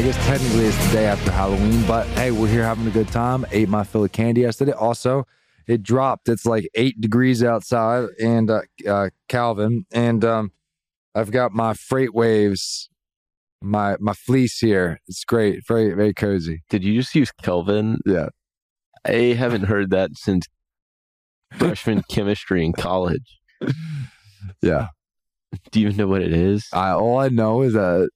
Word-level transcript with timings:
I 0.00 0.02
guess 0.02 0.26
technically 0.26 0.64
it's 0.64 0.86
the 0.86 0.92
day 0.94 1.04
after 1.04 1.30
Halloween, 1.30 1.86
but 1.86 2.06
hey, 2.16 2.30
we're 2.30 2.48
here 2.48 2.64
having 2.64 2.86
a 2.86 2.90
good 2.90 3.08
time. 3.08 3.44
Ate 3.50 3.68
my 3.68 3.84
fill 3.84 4.02
of 4.02 4.12
candy 4.12 4.40
yesterday. 4.40 4.72
Also, 4.72 5.26
it 5.66 5.82
dropped. 5.82 6.26
It's 6.30 6.46
like 6.46 6.70
eight 6.74 7.02
degrees 7.02 7.44
outside, 7.44 8.08
and 8.18 8.50
uh, 8.50 8.62
uh, 8.88 9.10
Kelvin, 9.28 9.84
and 9.92 10.24
um, 10.24 10.52
I've 11.14 11.30
got 11.30 11.52
my 11.52 11.74
freight 11.74 12.14
waves, 12.14 12.88
my 13.60 13.98
my 14.00 14.14
fleece 14.14 14.58
here. 14.60 15.00
It's 15.06 15.22
great, 15.22 15.66
very 15.66 15.92
very 15.92 16.14
cozy. 16.14 16.62
Did 16.70 16.82
you 16.82 16.94
just 16.94 17.14
use 17.14 17.30
Kelvin? 17.42 17.98
Yeah. 18.06 18.30
I 19.04 19.34
haven't 19.36 19.64
heard 19.64 19.90
that 19.90 20.16
since 20.16 20.46
freshman 21.58 22.04
chemistry 22.10 22.64
in 22.64 22.72
college. 22.72 23.38
Yeah, 24.62 24.88
Do 25.72 25.78
you 25.78 25.88
even 25.88 25.98
know 25.98 26.06
what 26.06 26.22
it 26.22 26.32
is? 26.32 26.68
I 26.72 26.92
all 26.92 27.18
I 27.18 27.28
know 27.28 27.60
is 27.60 27.74
that 27.74 28.08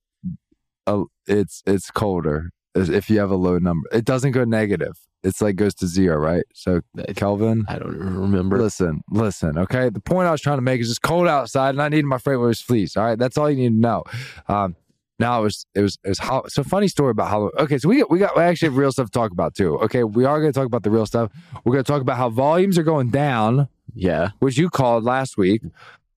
uh, 0.87 1.05
it's 1.27 1.63
it's 1.67 1.91
colder 1.91 2.51
if 2.75 3.09
you 3.09 3.19
have 3.21 3.31
a 3.31 3.37
low 3.37 3.59
number. 3.59 3.89
It 3.93 4.05
doesn't 4.05 4.33
go 4.33 4.45
negative. 4.45 4.97
It's 5.23 5.41
like 5.41 5.57
goes 5.57 5.75
to 5.77 5.87
zero, 5.87 6.17
right? 6.19 6.45
So 6.55 6.83
Kelvin, 7.17 7.65
I 7.69 7.79
don't 7.79 7.97
remember. 7.97 8.59
Listen, 8.61 9.01
listen, 9.11 9.57
okay? 9.57 9.89
The 9.89 10.01
point 10.01 10.29
I 10.29 10.31
was 10.31 10.43
trying 10.43 10.59
to 10.59 10.63
make 10.63 10.81
is 10.83 10.91
it's 10.91 10.99
cold 10.99 11.27
outside 11.29 11.71
and 11.71 11.81
I 11.81 11.89
needed 11.89 12.05
my 12.05 12.19
freight 12.19 12.39
waves 12.39 12.61
fleece. 12.61 12.95
All 12.97 13.05
right. 13.05 13.19
That's 13.19 13.39
all 13.39 13.49
you 13.51 13.57
need 13.57 13.71
to 13.71 13.81
know. 13.81 14.05
Um, 14.49 14.77
now 15.19 15.41
it 15.41 15.43
was 15.45 15.67
it 15.75 15.81
was 15.81 15.97
it 16.05 16.09
was 16.11 16.19
how 16.19 16.45
so 16.49 16.63
funny 16.65 16.89
story 16.89 17.13
about 17.13 17.29
Halloween. 17.29 17.53
Okay, 17.59 17.79
so 17.79 17.89
we 17.89 18.01
got 18.01 18.11
we 18.11 18.19
got 18.19 18.37
we 18.37 18.43
actually 18.43 18.67
have 18.69 18.77
real 18.77 18.93
stuff 18.93 19.07
to 19.07 19.13
talk 19.13 19.31
about 19.31 19.55
too. 19.55 19.79
Okay, 19.79 20.05
we 20.05 20.25
are 20.25 20.41
gonna 20.41 20.53
talk 20.53 20.67
about 20.67 20.83
the 20.83 20.91
real 20.91 21.07
stuff. 21.07 21.31
We're 21.65 21.73
gonna 21.73 21.85
talk 21.85 22.03
about 22.03 22.17
how 22.17 22.29
volumes 22.31 22.77
are 22.79 22.83
going 22.83 23.11
down, 23.11 23.69
Yeah, 23.95 24.31
which 24.41 24.59
you 24.59 24.69
called 24.71 25.05
last 25.05 25.39
week. 25.39 25.63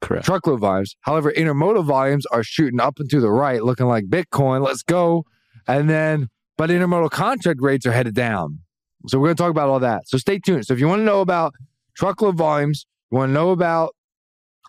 Correct. 0.02 0.26
Truckload 0.26 0.59
volumes. 0.59 0.95
However, 1.02 1.31
intermodal 1.31 1.86
volumes 1.86 2.26
are 2.28 2.44
shooting 2.44 2.80
up 2.80 3.00
and 3.00 3.09
to 3.09 3.20
the 3.20 3.31
right, 3.31 3.64
looking 3.64 3.88
like 3.88 4.06
Bitcoin. 4.06 4.64
Let's 4.64 4.84
go. 4.84 5.26
And 5.67 5.90
then 5.90 6.30
but 6.58 6.72
intermodal 6.72 7.12
contract 7.12 7.62
rates 7.62 7.86
are 7.86 7.92
headed 7.92 8.16
down. 8.16 8.59
So 9.08 9.20
we're 9.20 9.28
going 9.28 9.36
to 9.38 9.44
talk 9.44 9.52
about 9.52 9.70
all 9.70 9.80
that. 9.80 10.08
So 10.08 10.18
stay 10.18 10.40
tuned. 10.40 10.66
So 10.66 10.73
if 10.73 10.80
you 10.80 10.88
want 10.88 11.02
to 11.02 11.06
know 11.06 11.22
about 11.22 11.53
truckload 11.95 12.36
volumes, 12.36 12.86
you 13.12 13.18
want 13.18 13.30
to 13.30 13.34
know 13.34 13.52
about 13.52 13.95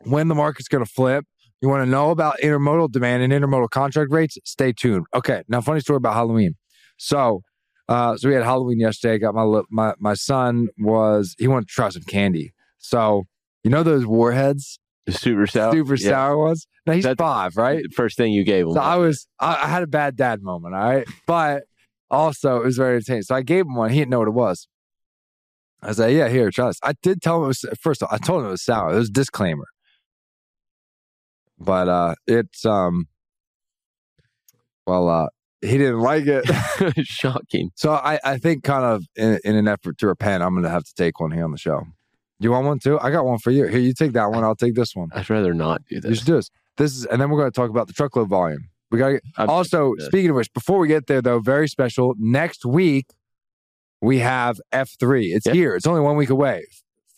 when 0.02 0.28
the 0.28 0.34
market's 0.34 0.68
going 0.68 0.84
to 0.84 0.90
flip, 0.90 1.24
you 1.60 1.68
want 1.68 1.84
to 1.84 1.90
know 1.90 2.10
about 2.10 2.36
intermodal 2.42 2.92
demand 2.92 3.22
and 3.22 3.32
intermodal 3.32 3.70
contract 3.70 4.12
rates, 4.12 4.38
stay 4.44 4.72
tuned. 4.72 5.06
Okay. 5.14 5.42
Now, 5.48 5.60
funny 5.60 5.80
story 5.80 5.96
about 5.96 6.14
Halloween. 6.14 6.54
So, 6.98 7.42
uh, 7.88 8.16
so 8.16 8.28
we 8.28 8.34
had 8.34 8.44
Halloween 8.44 8.78
yesterday. 8.78 9.18
Got 9.18 9.34
my 9.34 9.62
my 9.70 9.94
my 9.98 10.14
son 10.14 10.68
was 10.78 11.34
he 11.38 11.48
wanted 11.48 11.68
to 11.68 11.74
try 11.74 11.88
some 11.88 12.02
candy. 12.02 12.52
So 12.76 13.24
you 13.64 13.70
know 13.70 13.82
those 13.82 14.04
warheads, 14.04 14.78
The 15.08 15.14
super 15.18 15.46
sour. 15.46 15.72
super 15.72 15.94
Yeah. 15.94 16.08
sour 16.10 16.36
ones. 16.38 16.66
Now 16.86 16.92
he's 16.92 17.04
That's- 17.04 17.16
five, 17.24 17.56
right? 17.56 17.82
First 17.94 18.16
thing 18.18 18.32
you 18.32 18.44
gave 18.44 18.66
him. 18.66 18.74
So 18.74 18.80
I 18.80 18.96
was, 18.96 19.26
I, 19.40 19.54
I 19.62 19.66
had 19.66 19.82
a 19.82 19.86
bad 19.86 20.16
dad 20.16 20.42
moment, 20.42 20.74
all 20.74 20.80
right? 20.82 21.06
But 21.26 21.62
also, 22.10 22.58
it 22.58 22.64
was 22.64 22.76
very 22.76 22.96
entertaining. 22.96 23.22
So 23.22 23.34
I 23.34 23.40
gave 23.42 23.64
him 23.64 23.74
one. 23.74 23.90
He 23.90 23.98
didn't 23.98 24.10
know 24.10 24.18
what 24.18 24.28
it 24.28 24.32
was. 24.34 24.68
I 25.82 25.92
said, 25.92 26.12
yeah, 26.12 26.28
here, 26.28 26.50
try 26.50 26.66
this. 26.66 26.78
I 26.82 26.92
did 27.02 27.22
tell 27.22 27.38
him 27.38 27.44
it 27.44 27.46
was, 27.48 27.64
first 27.80 28.02
of 28.02 28.08
all, 28.08 28.14
I 28.14 28.18
told 28.18 28.40
him 28.42 28.48
it 28.48 28.50
was 28.50 28.62
sour. 28.64 28.92
It 28.92 28.96
was 28.98 29.08
a 29.08 29.12
disclaimer. 29.12 29.66
But 31.58 31.88
uh 31.88 32.14
it's, 32.26 32.64
um, 32.66 33.06
well, 34.86 35.08
uh, 35.08 35.28
he 35.60 35.76
didn't 35.78 36.00
like 36.00 36.24
it. 36.26 36.44
Shocking. 37.06 37.70
so 37.76 37.92
I, 37.94 38.18
I 38.24 38.38
think, 38.38 38.62
kind 38.62 38.84
of 38.84 39.04
in, 39.16 39.38
in 39.44 39.56
an 39.56 39.68
effort 39.68 39.98
to 39.98 40.06
repent, 40.06 40.42
I'm 40.42 40.52
going 40.54 40.62
to 40.64 40.70
have 40.70 40.84
to 40.84 40.94
take 40.94 41.18
one 41.20 41.30
here 41.32 41.44
on 41.44 41.50
the 41.50 41.58
show. 41.58 41.82
You 42.40 42.52
want 42.52 42.66
one 42.66 42.78
too? 42.78 42.98
I 43.00 43.10
got 43.10 43.24
one 43.24 43.38
for 43.38 43.50
you. 43.50 43.66
Here, 43.66 43.80
you 43.80 43.92
take 43.92 44.12
that 44.12 44.30
one. 44.30 44.44
I'll 44.44 44.54
take 44.54 44.74
this 44.74 44.94
one. 44.94 45.08
I'd 45.12 45.28
rather 45.28 45.52
not 45.54 45.82
do 45.88 46.00
this. 46.00 46.08
You 46.10 46.14
should 46.16 46.26
do 46.26 46.34
this. 46.36 46.50
This 46.76 46.96
is, 46.96 47.04
and 47.06 47.20
then 47.20 47.30
we're 47.30 47.38
going 47.38 47.50
to 47.50 47.54
talk 47.56 47.70
about 47.70 47.88
the 47.88 47.92
truckload 47.92 48.28
volume. 48.28 48.68
We 48.90 48.98
got 48.98 49.20
also, 49.36 49.94
speaking 49.98 50.30
of 50.30 50.36
which, 50.36 50.52
before 50.54 50.78
we 50.78 50.88
get 50.88 51.08
there, 51.08 51.20
though, 51.20 51.40
very 51.40 51.68
special. 51.68 52.14
Next 52.18 52.64
week, 52.64 53.06
we 54.00 54.18
have 54.20 54.60
F3. 54.72 55.34
It's 55.34 55.46
Yeah. 55.46 55.52
here. 55.52 55.74
It's 55.74 55.86
only 55.86 56.00
one 56.00 56.16
week 56.16 56.30
away. 56.30 56.66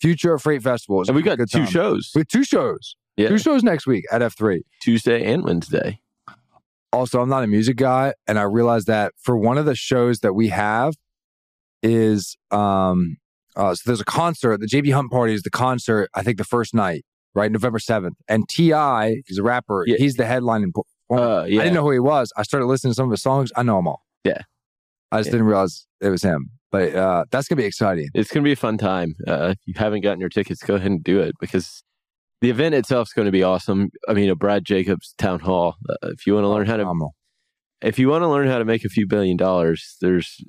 Future 0.01 0.37
Freight 0.39 0.63
Festival. 0.63 1.03
And 1.07 1.15
we 1.15 1.21
got 1.21 1.37
two 1.37 1.45
time. 1.45 1.65
shows. 1.67 2.11
We 2.15 2.21
have 2.21 2.27
two 2.27 2.43
shows. 2.43 2.95
Yeah. 3.15 3.29
Two 3.29 3.37
shows 3.37 3.61
next 3.61 3.85
week 3.85 4.05
at 4.11 4.21
F3. 4.21 4.61
Tuesday 4.81 5.23
and 5.31 5.43
Wednesday. 5.43 6.01
Also, 6.91 7.21
I'm 7.21 7.29
not 7.29 7.43
a 7.43 7.47
music 7.47 7.77
guy, 7.77 8.15
and 8.27 8.39
I 8.39 8.43
realized 8.43 8.87
that 8.87 9.13
for 9.21 9.37
one 9.37 9.57
of 9.59 9.65
the 9.65 9.75
shows 9.75 10.19
that 10.21 10.33
we 10.33 10.47
have 10.49 10.95
is 11.83 12.35
um 12.51 13.17
uh, 13.55 13.75
so 13.75 13.81
there's 13.85 14.01
a 14.01 14.05
concert. 14.05 14.59
The 14.59 14.67
JB 14.67 14.93
Hunt 14.93 15.11
party 15.11 15.33
is 15.33 15.43
the 15.43 15.49
concert. 15.49 16.09
I 16.13 16.23
think 16.23 16.37
the 16.37 16.43
first 16.43 16.73
night, 16.73 17.03
right, 17.35 17.51
November 17.51 17.79
seventh. 17.79 18.17
And 18.27 18.47
T.I., 18.49 19.21
he's 19.25 19.37
a 19.37 19.43
rapper. 19.43 19.83
Yeah. 19.87 19.97
He's 19.97 20.15
the 20.15 20.25
headline. 20.25 20.63
And 20.63 20.73
Uh, 21.09 21.45
yeah. 21.47 21.59
I 21.59 21.63
didn't 21.63 21.73
know 21.75 21.83
who 21.83 21.91
he 21.91 21.99
was. 21.99 22.31
I 22.37 22.43
started 22.43 22.65
listening 22.67 22.91
to 22.91 22.95
some 22.95 23.05
of 23.05 23.11
his 23.11 23.21
songs. 23.21 23.51
I 23.55 23.63
know 23.63 23.75
them 23.77 23.87
all. 23.87 24.03
Yeah. 24.23 24.41
I 25.11 25.17
just 25.19 25.27
Yeah. 25.27 25.31
didn't 25.33 25.47
realize 25.47 25.85
it 25.99 26.09
was 26.09 26.21
him. 26.23 26.51
But 26.71 26.95
uh, 26.95 27.25
that's 27.31 27.49
gonna 27.49 27.57
be 27.61 27.65
exciting. 27.65 28.07
It's 28.13 28.31
going 28.31 28.43
to 28.43 28.47
be 28.47 28.53
a 28.53 28.55
fun 28.55 28.77
time. 28.77 29.15
Uh, 29.27 29.49
if 29.51 29.57
you 29.65 29.73
haven't 29.75 30.01
gotten 30.01 30.21
your 30.21 30.29
tickets, 30.29 30.63
go 30.63 30.75
ahead 30.75 30.89
and 30.89 31.03
do 31.03 31.19
it 31.19 31.35
because 31.41 31.83
the 32.39 32.49
event 32.49 32.75
itself 32.75 33.09
is 33.09 33.13
going 33.13 33.25
to 33.25 33.31
be 33.31 33.43
awesome. 33.43 33.89
I 34.07 34.13
mean, 34.13 34.29
a 34.29 34.35
Brad 34.37 34.63
Jacobs 34.63 35.13
town 35.17 35.41
hall. 35.41 35.75
Uh, 35.89 36.07
if 36.11 36.25
you 36.25 36.33
want 36.33 36.45
to 36.45 36.47
learn 36.47 36.65
how 36.67 36.77
to, 36.77 36.83
Phenomenal. 36.83 37.13
if 37.81 37.99
you 37.99 38.07
want 38.07 38.21
to 38.23 38.29
learn 38.29 38.47
how 38.47 38.57
to 38.57 38.63
make 38.63 38.85
a 38.85 38.89
few 38.89 39.05
billion 39.05 39.35
dollars, 39.35 39.97
there's 39.99 40.41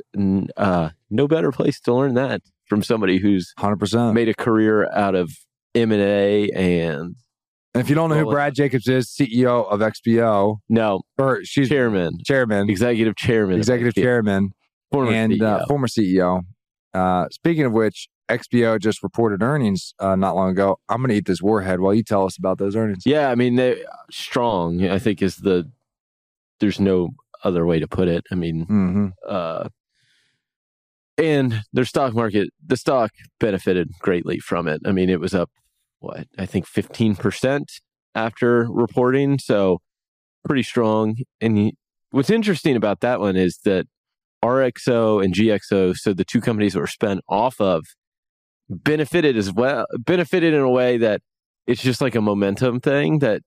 uh, 0.56 0.90
no 1.10 1.26
better 1.26 1.50
place 1.50 1.80
to 1.80 1.92
learn 1.92 2.14
that 2.14 2.40
from 2.72 2.82
somebody 2.82 3.18
who's 3.18 3.52
Hundred 3.58 3.76
percent. 3.76 4.14
made 4.14 4.30
a 4.30 4.34
career 4.34 4.90
out 4.94 5.14
of 5.14 5.30
M 5.74 5.92
and 5.92 6.50
and 6.56 7.14
if 7.74 7.90
you 7.90 7.94
don't 7.94 8.08
know 8.08 8.16
who 8.16 8.30
Brad 8.30 8.54
Jacobs 8.54 8.88
is, 8.88 9.08
CEO 9.08 9.70
of 9.70 9.80
XPO, 9.80 10.56
no 10.70 11.02
or 11.18 11.44
she's 11.44 11.68
chairman, 11.68 12.18
chairman, 12.24 12.70
executive 12.70 13.14
chairman, 13.16 13.58
executive 13.58 13.94
chairman, 13.94 14.52
former 14.90 15.12
and 15.12 15.32
CEO. 15.34 15.60
uh, 15.60 15.66
former 15.66 15.86
CEO. 15.86 16.40
Uh, 16.94 17.28
speaking 17.30 17.64
of 17.66 17.72
which, 17.72 18.08
XPO 18.30 18.80
just 18.80 19.02
reported 19.02 19.42
earnings 19.42 19.92
uh, 19.98 20.16
not 20.16 20.34
long 20.34 20.50
ago. 20.50 20.78
I'm 20.88 20.98
going 20.98 21.10
to 21.10 21.16
eat 21.16 21.26
this 21.26 21.42
warhead 21.42 21.80
while 21.80 21.92
you 21.92 22.02
tell 22.02 22.24
us 22.24 22.38
about 22.38 22.56
those 22.56 22.74
earnings. 22.74 23.02
Yeah, 23.04 23.28
I 23.30 23.34
mean, 23.34 23.56
they 23.56 23.84
strong. 24.10 24.88
I 24.88 24.98
think 24.98 25.20
is 25.20 25.36
the. 25.36 25.70
There's 26.60 26.80
no 26.80 27.10
other 27.44 27.66
way 27.66 27.80
to 27.80 27.88
put 27.88 28.08
it. 28.08 28.24
I 28.30 28.34
mean, 28.34 28.64
hmm 28.64 29.08
uh, 29.28 29.68
and 31.18 31.62
their 31.72 31.84
stock 31.84 32.14
market, 32.14 32.50
the 32.64 32.76
stock 32.76 33.12
benefited 33.38 33.90
greatly 34.00 34.38
from 34.38 34.68
it. 34.68 34.80
I 34.84 34.92
mean, 34.92 35.08
it 35.08 35.20
was 35.20 35.34
up 35.34 35.50
what 36.00 36.26
I 36.38 36.46
think 36.46 36.66
15 36.66 37.16
percent 37.16 37.70
after 38.14 38.66
reporting, 38.70 39.38
so 39.38 39.78
pretty 40.44 40.62
strong. 40.62 41.16
And 41.40 41.72
what's 42.10 42.30
interesting 42.30 42.76
about 42.76 43.00
that 43.00 43.20
one 43.20 43.36
is 43.36 43.58
that 43.64 43.86
RXO 44.44 45.24
and 45.24 45.34
GXO, 45.34 45.96
so 45.96 46.12
the 46.12 46.24
two 46.24 46.40
companies 46.40 46.72
that 46.72 46.80
were 46.80 46.86
spent 46.86 47.20
off 47.28 47.60
of, 47.60 47.84
benefited 48.68 49.36
as 49.36 49.52
well. 49.52 49.86
Benefited 49.98 50.54
in 50.54 50.60
a 50.60 50.70
way 50.70 50.98
that 50.98 51.20
it's 51.66 51.82
just 51.82 52.00
like 52.00 52.14
a 52.14 52.20
momentum 52.20 52.80
thing 52.80 53.20
that 53.20 53.42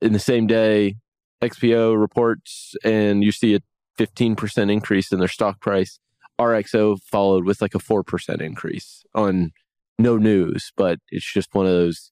in 0.00 0.12
the 0.12 0.18
same 0.18 0.46
day 0.46 0.96
XPO 1.42 1.98
reports 1.98 2.74
and 2.84 3.22
you 3.22 3.32
see 3.32 3.54
a 3.54 3.60
15% 3.98 4.72
increase 4.72 5.12
in 5.12 5.18
their 5.18 5.28
stock 5.28 5.60
price. 5.60 5.98
RXO 6.40 7.00
followed 7.00 7.44
with 7.44 7.60
like 7.62 7.74
a 7.74 7.78
4% 7.78 8.40
increase 8.40 9.04
on 9.14 9.52
no 9.98 10.16
news, 10.16 10.72
but 10.76 10.98
it's 11.10 11.30
just 11.30 11.54
one 11.54 11.66
of 11.66 11.72
those. 11.72 12.10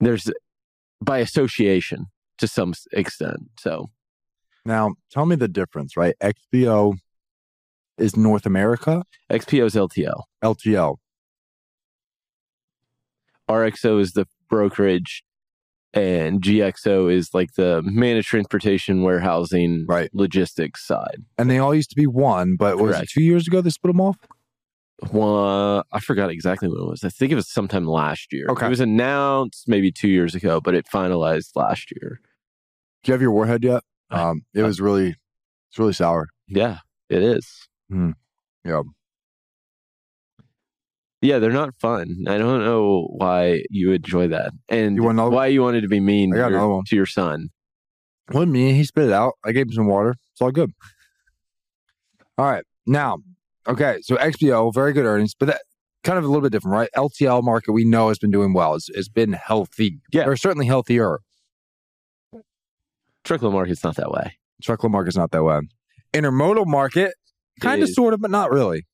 There's 0.00 0.30
by 1.00 1.18
association 1.18 2.06
to 2.38 2.48
some 2.48 2.74
extent. 2.92 3.50
So, 3.58 3.90
Now, 4.64 4.94
tell 5.10 5.26
me 5.26 5.36
the 5.36 5.48
difference, 5.48 5.96
right? 5.96 6.14
XPO 6.22 6.96
is 7.98 8.16
North 8.16 8.46
America, 8.46 9.04
XPO 9.30 9.66
is 9.66 9.74
LTL. 9.74 10.22
LTL. 10.42 10.96
RXO 13.48 14.00
is 14.00 14.12
the 14.12 14.26
brokerage, 14.48 15.22
and 15.94 16.42
GXO 16.42 17.10
is 17.12 17.32
like 17.32 17.54
the 17.54 17.80
managed 17.84 18.28
transportation, 18.28 19.02
warehousing, 19.02 19.86
Right. 19.88 20.10
logistics 20.12 20.86
side. 20.86 21.24
And 21.38 21.48
they 21.50 21.58
all 21.58 21.74
used 21.74 21.90
to 21.90 21.96
be 21.96 22.06
one, 22.06 22.56
but 22.58 22.78
was 22.78 22.98
it 23.00 23.08
two 23.08 23.22
years 23.22 23.46
ago 23.46 23.60
they 23.60 23.70
split 23.70 23.94
them 23.94 24.00
off? 24.00 24.16
Well, 25.12 25.84
I 25.92 26.00
forgot 26.00 26.30
exactly 26.30 26.68
when 26.68 26.78
it 26.78 26.86
was. 26.88 27.04
I 27.04 27.08
think 27.08 27.32
it 27.32 27.34
was 27.34 27.48
sometime 27.50 27.86
last 27.86 28.32
year. 28.32 28.46
Okay. 28.48 28.66
It 28.66 28.70
was 28.70 28.80
announced 28.80 29.68
maybe 29.68 29.90
two 29.92 30.08
years 30.08 30.34
ago, 30.34 30.60
but 30.60 30.74
it 30.74 30.86
finalized 30.92 31.50
last 31.56 31.90
year. 31.90 32.20
Do 33.02 33.10
you 33.10 33.12
have 33.12 33.20
your 33.22 33.32
warhead 33.32 33.64
yet? 33.64 33.82
Um, 34.10 34.42
it 34.54 34.62
was 34.62 34.80
really, 34.80 35.16
it's 35.70 35.78
really 35.78 35.92
sour. 35.92 36.28
Yeah, 36.48 36.78
it 37.08 37.22
is. 37.22 37.68
Hmm. 37.90 38.12
Yeah. 38.64 38.82
Yeah, 41.24 41.38
they're 41.38 41.50
not 41.52 41.74
fun. 41.80 42.24
I 42.28 42.36
don't 42.36 42.62
know 42.62 43.08
why 43.16 43.62
you 43.70 43.92
enjoy 43.92 44.28
that, 44.28 44.52
and 44.68 44.96
You 44.96 45.04
want 45.04 45.16
another 45.16 45.30
one? 45.30 45.36
why 45.36 45.46
you 45.46 45.62
wanted 45.62 45.80
to 45.80 45.88
be 45.88 45.98
mean 45.98 46.34
I 46.34 46.36
got 46.36 46.48
to, 46.50 46.54
your, 46.54 46.68
one. 46.68 46.84
to 46.86 46.96
your 46.96 47.06
son. 47.06 47.48
Well, 48.30 48.44
me, 48.44 48.74
he 48.74 48.84
spit 48.84 49.04
it 49.06 49.12
out. 49.12 49.32
I 49.42 49.52
gave 49.52 49.68
him 49.68 49.72
some 49.72 49.86
water. 49.86 50.16
It's 50.32 50.42
all 50.42 50.50
good. 50.50 50.72
All 52.36 52.44
right. 52.44 52.64
Now, 52.86 53.18
okay. 53.66 54.00
So 54.02 54.16
XPO, 54.16 54.74
very 54.74 54.92
good 54.92 55.06
earnings, 55.06 55.34
but 55.34 55.46
that 55.46 55.62
kind 56.02 56.18
of 56.18 56.24
a 56.24 56.26
little 56.26 56.42
bit 56.42 56.52
different, 56.52 56.74
right? 56.74 56.90
LTL 56.94 57.42
market 57.42 57.72
we 57.72 57.86
know 57.86 58.08
has 58.08 58.18
been 58.18 58.30
doing 58.30 58.52
well. 58.52 58.74
It's, 58.74 58.90
it's 58.90 59.08
been 59.08 59.32
healthy. 59.32 60.00
Yeah. 60.12 60.26
Or 60.26 60.36
certainly 60.36 60.66
healthier. 60.66 61.20
truckload 63.24 63.54
market's 63.54 63.82
not 63.82 63.96
that 63.96 64.10
way. 64.10 64.36
Truckload 64.62 64.92
market's 64.92 65.16
not 65.16 65.30
that 65.30 65.42
way. 65.42 65.60
Intermodal 66.12 66.66
market, 66.66 67.14
kind 67.60 67.82
of, 67.82 67.88
sort 67.88 68.12
of, 68.12 68.20
but 68.20 68.30
not 68.30 68.50
really. 68.50 68.84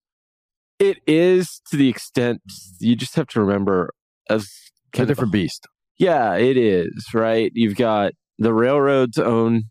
It 0.80 0.98
is 1.06 1.60
to 1.70 1.76
the 1.76 1.88
extent 1.88 2.40
you 2.80 2.96
just 2.96 3.14
have 3.14 3.26
to 3.28 3.40
remember 3.40 3.92
as 4.28 4.50
a 4.96 5.06
different 5.06 5.32
beast. 5.32 5.66
Yeah, 5.98 6.36
it 6.36 6.56
is, 6.56 7.08
right? 7.12 7.52
You've 7.54 7.76
got 7.76 8.12
the 8.38 8.54
railroads 8.54 9.18
own 9.18 9.64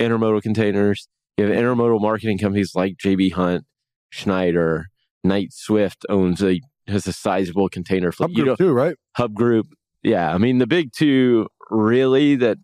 intermodal 0.00 0.42
containers. 0.42 1.06
You 1.36 1.44
have 1.44 1.54
intermodal 1.54 2.00
marketing 2.00 2.38
companies 2.38 2.72
like 2.74 2.96
JB 2.96 3.32
Hunt, 3.32 3.64
Schneider, 4.08 4.86
Knight 5.22 5.48
Swift 5.52 6.06
owns 6.08 6.42
a 6.42 6.60
has 6.86 7.06
a 7.06 7.12
sizable 7.12 7.68
container 7.68 8.12
fleet. 8.12 8.30
Hub 8.30 8.36
You 8.36 8.44
group 8.44 8.58
too, 8.58 8.72
right? 8.72 8.96
Hub 9.16 9.34
Group. 9.34 9.66
Yeah, 10.02 10.32
I 10.32 10.38
mean 10.38 10.58
the 10.58 10.66
big 10.66 10.92
two 10.96 11.48
really 11.70 12.36
that 12.36 12.58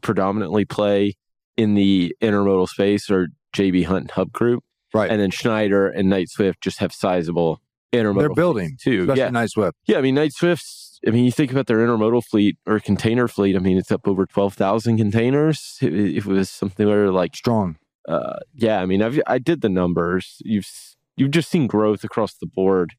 predominantly 0.00 0.64
play 0.64 1.14
in 1.56 1.74
the 1.74 2.14
intermodal 2.22 2.68
space 2.68 3.10
are 3.10 3.28
JB 3.54 3.86
Hunt 3.86 4.02
and 4.02 4.10
Hub 4.12 4.32
Group, 4.32 4.62
Right. 4.94 5.10
and 5.10 5.20
then 5.20 5.30
Schneider 5.30 5.88
and 5.88 6.08
Knight 6.08 6.28
Swift 6.28 6.60
just 6.60 6.78
have 6.78 6.92
sizable 6.92 7.60
intermodal 7.92 8.18
They're 8.20 8.34
building, 8.34 8.76
too. 8.82 9.02
especially 9.02 9.20
Yeah, 9.20 9.30
Knight 9.30 9.50
Swift. 9.50 9.76
yeah, 9.86 9.98
I 9.98 10.00
mean, 10.00 10.14
Knight 10.14 10.32
Swift's, 10.32 10.98
I 11.06 11.10
mean, 11.10 11.24
you 11.24 11.32
think 11.32 11.50
about 11.50 11.66
their 11.66 11.78
intermodal 11.78 12.22
fleet 12.24 12.56
or 12.66 12.78
container 12.80 13.28
fleet, 13.28 13.56
I 13.56 13.58
mean, 13.58 13.76
it's 13.78 13.90
up 13.92 14.06
over 14.06 14.24
12,000 14.26 14.96
containers. 14.96 15.78
If 15.82 15.92
if 15.92 16.26
it 16.26 16.32
was 16.32 16.48
something 16.50 16.86
where 16.86 17.10
like, 17.10 17.34
Strong. 17.36 17.76
uh, 18.08 18.38
yeah, 18.54 18.80
I 18.80 18.86
mean, 18.86 19.02
I've, 19.02 19.20
I 19.26 19.38
did 19.38 19.60
the 19.62 19.68
numbers. 19.68 20.36
You've, 20.44 20.68
you've 21.16 21.30
just 21.32 21.50
seen 21.50 21.66
growth 21.66 22.04
across 22.04 22.34
the 22.34 22.46
board. 22.46 22.92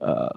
Uh, 0.00 0.30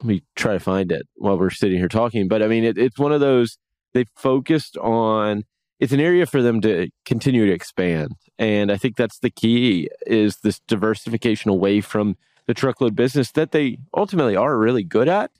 let 0.00 0.06
me 0.08 0.22
try 0.36 0.54
to 0.54 0.60
find 0.60 0.90
it 0.90 1.06
while 1.16 1.38
we're 1.38 1.50
sitting 1.50 1.78
here 1.78 1.88
talking. 1.88 2.26
But 2.28 2.42
I 2.42 2.48
mean, 2.48 2.64
it, 2.64 2.76
it's 2.78 2.98
one 2.98 3.12
of 3.12 3.20
those, 3.20 3.58
they 3.92 4.06
focused 4.16 4.76
on, 4.78 5.44
it's 5.84 5.92
an 5.92 6.00
area 6.00 6.24
for 6.24 6.40
them 6.40 6.62
to 6.62 6.88
continue 7.04 7.44
to 7.44 7.52
expand. 7.52 8.12
And 8.38 8.72
I 8.72 8.78
think 8.78 8.96
that's 8.96 9.18
the 9.18 9.28
key 9.28 9.90
is 10.06 10.38
this 10.38 10.60
diversification 10.66 11.50
away 11.50 11.82
from 11.82 12.16
the 12.46 12.54
truckload 12.54 12.96
business 12.96 13.30
that 13.32 13.52
they 13.52 13.76
ultimately 13.94 14.34
are 14.34 14.56
really 14.56 14.82
good 14.82 15.08
at. 15.08 15.30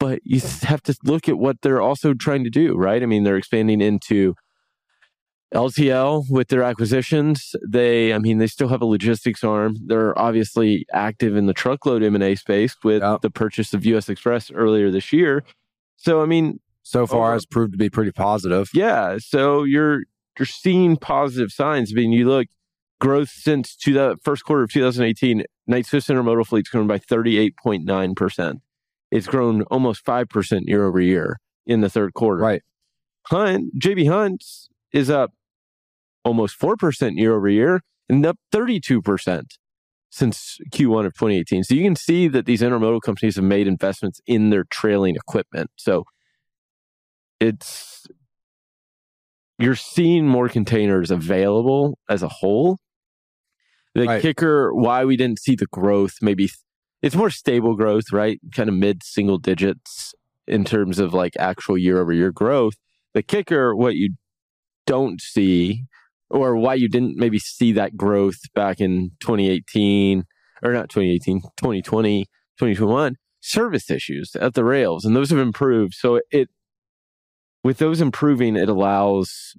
But 0.00 0.20
you 0.24 0.40
have 0.62 0.82
to 0.84 0.96
look 1.04 1.28
at 1.28 1.36
what 1.36 1.60
they're 1.60 1.82
also 1.82 2.14
trying 2.14 2.44
to 2.44 2.50
do, 2.50 2.76
right? 2.76 3.02
I 3.02 3.06
mean, 3.06 3.24
they're 3.24 3.36
expanding 3.36 3.82
into 3.82 4.34
LTL 5.54 6.30
with 6.30 6.48
their 6.48 6.62
acquisitions. 6.62 7.54
They, 7.66 8.14
I 8.14 8.18
mean, 8.18 8.38
they 8.38 8.46
still 8.46 8.68
have 8.68 8.80
a 8.80 8.86
logistics 8.86 9.44
arm. 9.44 9.76
They're 9.86 10.18
obviously 10.18 10.86
active 10.94 11.36
in 11.36 11.44
the 11.44 11.54
truckload 11.54 12.02
M 12.02 12.14
and 12.14 12.24
A 12.24 12.36
space 12.36 12.74
with 12.82 13.02
Yep. 13.02 13.20
the 13.20 13.30
purchase 13.30 13.74
of 13.74 13.84
U.S. 13.84 14.08
Express 14.08 14.50
earlier 14.50 14.90
this 14.90 15.12
year. 15.12 15.44
So, 15.96 16.22
I 16.22 16.26
mean, 16.26 16.60
So 16.88 17.02
oh, 17.02 17.06
far 17.06 17.26
Over- 17.26 17.32
has 17.34 17.44
proved 17.44 17.72
to 17.72 17.78
be 17.78 17.90
pretty 17.90 18.12
positive. 18.12 18.70
yeah. 18.72 19.18
So 19.18 19.62
you're 19.64 20.04
you're 20.38 20.46
seeing 20.46 20.96
positive 20.96 21.50
signs. 21.50 21.92
I 21.92 21.96
mean, 21.96 22.12
you 22.12 22.26
look 22.26 22.46
growth 22.98 23.28
since 23.28 23.76
to 23.76 23.92
the 23.92 24.16
first 24.24 24.44
quarter 24.44 24.62
of 24.62 24.72
2018. 24.72 25.44
Knight 25.66 25.84
Swift 25.84 26.08
intermodal 26.08 26.46
fleet's 26.46 26.70
grown 26.70 26.86
by 26.86 26.98
38.9 26.98 28.16
percent. 28.16 28.60
It's 29.10 29.26
grown 29.26 29.62
almost 29.64 30.02
five 30.02 30.30
percent 30.30 30.66
year 30.66 30.86
over 30.86 30.98
year 30.98 31.40
in 31.66 31.82
the 31.82 31.90
third 31.90 32.14
quarter. 32.14 32.40
Right. 32.40 32.62
Hunt 33.26 33.78
JB 33.78 34.08
Hunt 34.08 34.42
is 34.90 35.10
up 35.10 35.32
almost 36.24 36.54
four 36.54 36.78
percent 36.78 37.18
year 37.18 37.36
over 37.36 37.50
year 37.50 37.82
and 38.08 38.24
up 38.24 38.38
32 38.50 39.02
percent 39.02 39.58
since 40.08 40.56
Q1 40.72 41.04
of 41.04 41.12
2018. 41.12 41.64
So 41.64 41.74
you 41.74 41.84
can 41.84 41.96
see 41.96 42.28
that 42.28 42.46
these 42.46 42.62
intermodal 42.62 43.02
companies 43.02 43.36
have 43.36 43.44
made 43.44 43.66
investments 43.68 44.22
in 44.26 44.48
their 44.48 44.64
trailing 44.64 45.16
equipment. 45.16 45.70
So 45.76 46.04
it's 47.40 48.06
you're 49.58 49.74
seeing 49.74 50.26
more 50.26 50.48
containers 50.48 51.10
available 51.10 51.98
as 52.08 52.22
a 52.22 52.28
whole. 52.28 52.78
The 53.94 54.06
Right. 54.06 54.22
kicker, 54.22 54.72
why 54.72 55.04
we 55.04 55.16
didn't 55.16 55.40
see 55.40 55.56
the 55.56 55.66
growth, 55.66 56.14
maybe 56.22 56.48
it's 57.02 57.16
more 57.16 57.30
stable 57.30 57.74
growth, 57.74 58.12
right? 58.12 58.40
Kind 58.54 58.68
of 58.68 58.76
mid 58.76 59.02
single 59.02 59.38
digits 59.38 60.14
in 60.46 60.64
terms 60.64 60.98
of 60.98 61.12
like 61.12 61.34
actual 61.38 61.76
year 61.76 62.00
over 62.00 62.12
year 62.12 62.30
growth. 62.30 62.74
The 63.14 63.22
kicker, 63.22 63.74
what 63.74 63.96
you 63.96 64.14
don't 64.86 65.20
see, 65.20 65.84
or 66.30 66.56
why 66.56 66.74
you 66.74 66.88
didn't 66.88 67.16
maybe 67.16 67.38
see 67.38 67.72
that 67.72 67.96
growth 67.96 68.38
back 68.54 68.80
in 68.80 69.10
2018, 69.20 70.24
or 70.62 70.72
not 70.72 70.88
2018, 70.88 71.40
2020, 71.56 72.24
2021, 72.58 73.16
service 73.40 73.90
issues 73.90 74.36
at 74.36 74.54
the 74.54 74.64
rails. 74.64 75.04
And 75.04 75.16
those 75.16 75.30
have 75.30 75.38
improved. 75.38 75.94
So 75.94 76.20
it, 76.30 76.48
with 77.68 77.76
those 77.78 78.00
improving, 78.00 78.56
it 78.56 78.66
allows 78.70 79.54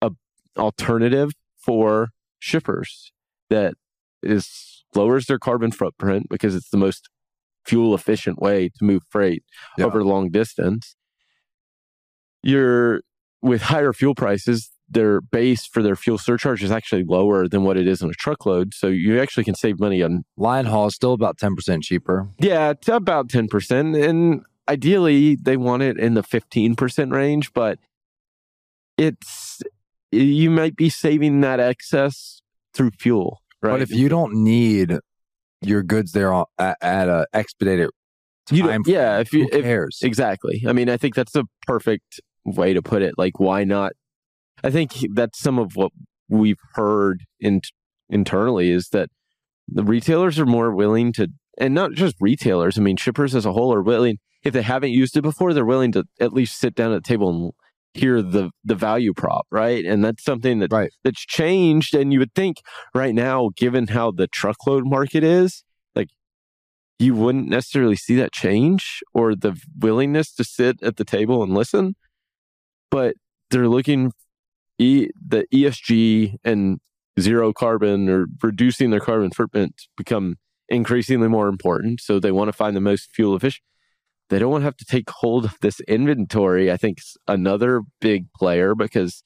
a 0.00 0.12
alternative 0.56 1.32
for 1.58 2.10
shippers 2.38 3.10
that 3.50 3.74
is 4.22 4.84
lowers 4.94 5.26
their 5.26 5.40
carbon 5.40 5.72
footprint 5.72 6.28
because 6.30 6.54
it's 6.54 6.70
the 6.70 6.76
most 6.76 7.08
fuel 7.64 7.96
efficient 7.96 8.38
way 8.40 8.68
to 8.68 8.84
move 8.84 9.02
freight 9.10 9.42
Yeah. 9.76 9.86
over 9.86 10.04
long 10.04 10.30
distance. 10.30 10.94
You're 12.44 13.00
with 13.42 13.62
higher 13.62 13.92
fuel 13.92 14.14
prices, 14.14 14.70
their 14.88 15.20
base 15.20 15.66
for 15.66 15.82
their 15.82 15.96
fuel 15.96 16.18
surcharge 16.18 16.62
is 16.62 16.70
actually 16.70 17.02
lower 17.02 17.48
than 17.48 17.64
what 17.64 17.76
it 17.76 17.88
is 17.88 18.02
on 18.02 18.10
a 18.10 18.14
truckload. 18.14 18.72
So 18.72 18.86
you 18.86 19.20
actually 19.20 19.42
can 19.42 19.56
save 19.56 19.80
money 19.80 20.00
on 20.00 20.22
Line 20.36 20.66
haul 20.66 20.86
is 20.86 20.94
still 20.94 21.12
about 21.12 21.38
10% 21.38 21.82
cheaper. 21.82 22.28
yeah, 22.38 22.70
it's 22.70 22.86
about 22.88 23.28
10%. 23.28 24.08
And 24.08 24.42
ideally, 24.68 25.36
they 25.36 25.56
want 25.56 25.82
it 25.82 25.98
in 25.98 26.14
the 26.14 26.22
15% 26.22 27.12
range, 27.12 27.52
but 27.52 27.78
it's, 28.96 29.62
you 30.10 30.50
might 30.50 30.76
be 30.76 30.88
saving 30.88 31.40
that 31.42 31.60
excess 31.60 32.40
through 32.74 32.90
fuel, 32.98 33.40
right? 33.62 33.72
But 33.72 33.82
if 33.82 33.90
you 33.90 34.08
don't 34.08 34.34
need 34.34 34.98
your 35.62 35.82
goods 35.82 36.12
there 36.12 36.32
at, 36.58 36.76
at 36.80 37.08
a 37.08 37.26
expedited 37.32 37.90
You 38.50 38.62
time, 38.62 38.82
yeah, 38.86 39.18
if 39.18 39.32
you, 39.32 39.44
who 39.50 39.58
if, 39.58 39.64
cares? 39.64 39.98
exactly. 40.02 40.64
I 40.66 40.72
mean, 40.72 40.88
I 40.88 40.96
think 40.96 41.14
that's 41.14 41.34
a 41.34 41.44
perfect 41.66 42.20
way 42.44 42.72
to 42.72 42.82
put 42.82 43.02
it. 43.02 43.14
Like, 43.18 43.40
why 43.40 43.64
not? 43.64 43.92
I 44.62 44.70
think 44.70 44.94
that's 45.14 45.38
some 45.38 45.58
of 45.58 45.76
what 45.76 45.92
we've 46.28 46.60
heard 46.74 47.24
in, 47.40 47.60
internally 48.08 48.70
is 48.70 48.88
that 48.90 49.10
the 49.68 49.84
retailers 49.84 50.38
are 50.38 50.46
more 50.46 50.72
willing 50.74 51.12
to, 51.14 51.28
and 51.58 51.74
not 51.74 51.92
just 51.92 52.16
retailers, 52.20 52.78
I 52.78 52.82
mean, 52.82 52.96
shippers 52.96 53.34
as 53.34 53.46
a 53.46 53.52
whole 53.52 53.72
are 53.72 53.82
willing, 53.82 54.18
if 54.44 54.52
they 54.52 54.62
haven't 54.62 54.90
used 54.90 55.16
it 55.16 55.22
before, 55.22 55.52
they're 55.52 55.64
willing 55.64 55.92
to 55.92 56.04
at 56.20 56.32
least 56.32 56.58
sit 56.58 56.74
down 56.74 56.92
at 56.92 57.02
the 57.02 57.08
table 57.08 57.30
and 57.30 57.52
hear 57.94 58.20
the 58.22 58.50
the 58.64 58.74
value 58.74 59.12
prop, 59.14 59.46
right? 59.50 59.84
And 59.84 60.04
that's 60.04 60.22
something 60.22 60.58
that 60.60 60.72
Right. 60.72 60.90
that's 61.02 61.24
changed. 61.24 61.94
And 61.94 62.12
you 62.12 62.18
would 62.18 62.34
think 62.34 62.58
right 62.94 63.14
now, 63.14 63.50
given 63.56 63.88
how 63.88 64.10
the 64.10 64.26
truckload 64.26 64.84
market 64.86 65.24
is, 65.24 65.64
like 65.94 66.08
you 66.98 67.14
wouldn't 67.14 67.48
necessarily 67.48 67.96
see 67.96 68.14
that 68.16 68.32
change 68.32 69.00
or 69.14 69.34
the 69.34 69.58
willingness 69.78 70.34
to 70.34 70.44
sit 70.44 70.82
at 70.82 70.96
the 70.96 71.04
table 71.04 71.42
and 71.42 71.54
listen. 71.54 71.96
But 72.90 73.16
they're 73.50 73.68
looking 73.68 74.12
e, 74.78 75.08
the 75.26 75.46
ESG 75.52 76.36
and 76.44 76.78
zero 77.18 77.52
carbon 77.52 78.08
or 78.08 78.26
reducing 78.42 78.90
their 78.90 79.00
carbon 79.00 79.30
footprint 79.30 79.74
become 79.96 80.36
increasingly 80.68 81.28
more 81.28 81.48
important. 81.48 82.00
So 82.00 82.18
they 82.18 82.32
want 82.32 82.48
to 82.48 82.52
find 82.52 82.76
the 82.76 82.80
most 82.80 83.10
fuel 83.14 83.36
efficient. 83.36 83.62
They 84.28 84.38
don't 84.38 84.50
want 84.50 84.62
to 84.62 84.66
have 84.66 84.76
to 84.78 84.84
take 84.84 85.08
hold 85.08 85.44
of 85.44 85.56
this 85.60 85.80
inventory. 85.80 86.70
I 86.72 86.76
think 86.76 86.98
another 87.28 87.82
big 88.00 88.26
player 88.32 88.74
because, 88.74 89.22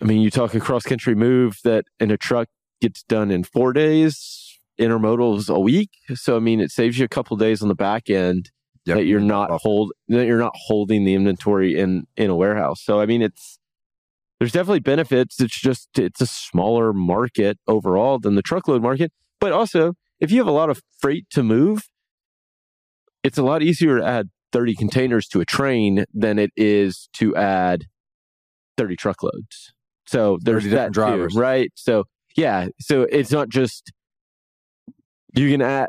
I 0.00 0.04
mean, 0.04 0.20
you 0.20 0.30
talk 0.30 0.54
a 0.54 0.60
cross 0.60 0.82
country 0.82 1.14
move 1.14 1.58
that 1.64 1.86
in 1.98 2.10
a 2.10 2.18
truck 2.18 2.48
gets 2.82 3.02
done 3.04 3.30
in 3.30 3.44
four 3.44 3.72
days, 3.72 4.58
intermodal 4.78 5.38
is 5.38 5.48
a 5.48 5.58
week. 5.58 5.90
So 6.14 6.36
I 6.36 6.40
mean, 6.40 6.60
it 6.60 6.70
saves 6.70 6.98
you 6.98 7.04
a 7.04 7.08
couple 7.08 7.36
days 7.36 7.62
on 7.62 7.68
the 7.68 7.74
back 7.74 8.10
end 8.10 8.50
Yep. 8.84 8.96
that 8.96 9.04
you're 9.04 9.20
not 9.20 9.50
hold 9.62 9.92
that 10.08 10.26
you're 10.26 10.40
not 10.40 10.56
holding 10.56 11.04
the 11.04 11.14
inventory 11.14 11.78
in 11.78 12.04
in 12.16 12.30
a 12.30 12.34
warehouse. 12.34 12.82
So 12.82 13.00
I 13.00 13.06
mean, 13.06 13.22
it's 13.22 13.60
there's 14.40 14.50
definitely 14.50 14.80
benefits. 14.80 15.40
It's 15.40 15.60
just 15.60 15.88
it's 15.96 16.20
a 16.20 16.26
smaller 16.26 16.92
market 16.92 17.58
overall 17.68 18.18
than 18.18 18.34
the 18.34 18.42
truckload 18.42 18.82
market. 18.82 19.12
But 19.42 19.50
also, 19.50 19.94
if 20.20 20.30
you 20.30 20.38
have 20.38 20.46
a 20.46 20.52
lot 20.52 20.70
of 20.70 20.80
freight 21.00 21.26
to 21.30 21.42
move, 21.42 21.82
it's 23.24 23.38
a 23.38 23.42
lot 23.42 23.60
easier 23.60 23.98
to 23.98 24.06
add 24.06 24.28
30 24.52 24.76
containers 24.76 25.26
to 25.30 25.40
a 25.40 25.44
train 25.44 26.04
than 26.14 26.38
it 26.38 26.52
is 26.56 27.08
to 27.14 27.34
add 27.34 27.86
30 28.76 28.94
truckloads. 28.94 29.72
So 30.06 30.38
there's 30.42 30.62
that 30.66 30.92
different 30.92 30.94
too, 30.94 31.00
drivers. 31.00 31.34
right? 31.34 31.72
So 31.74 32.04
yeah, 32.36 32.68
so 32.78 33.02
it's 33.02 33.32
not 33.32 33.48
just 33.48 33.90
you 35.34 35.50
can 35.50 35.60
add. 35.60 35.88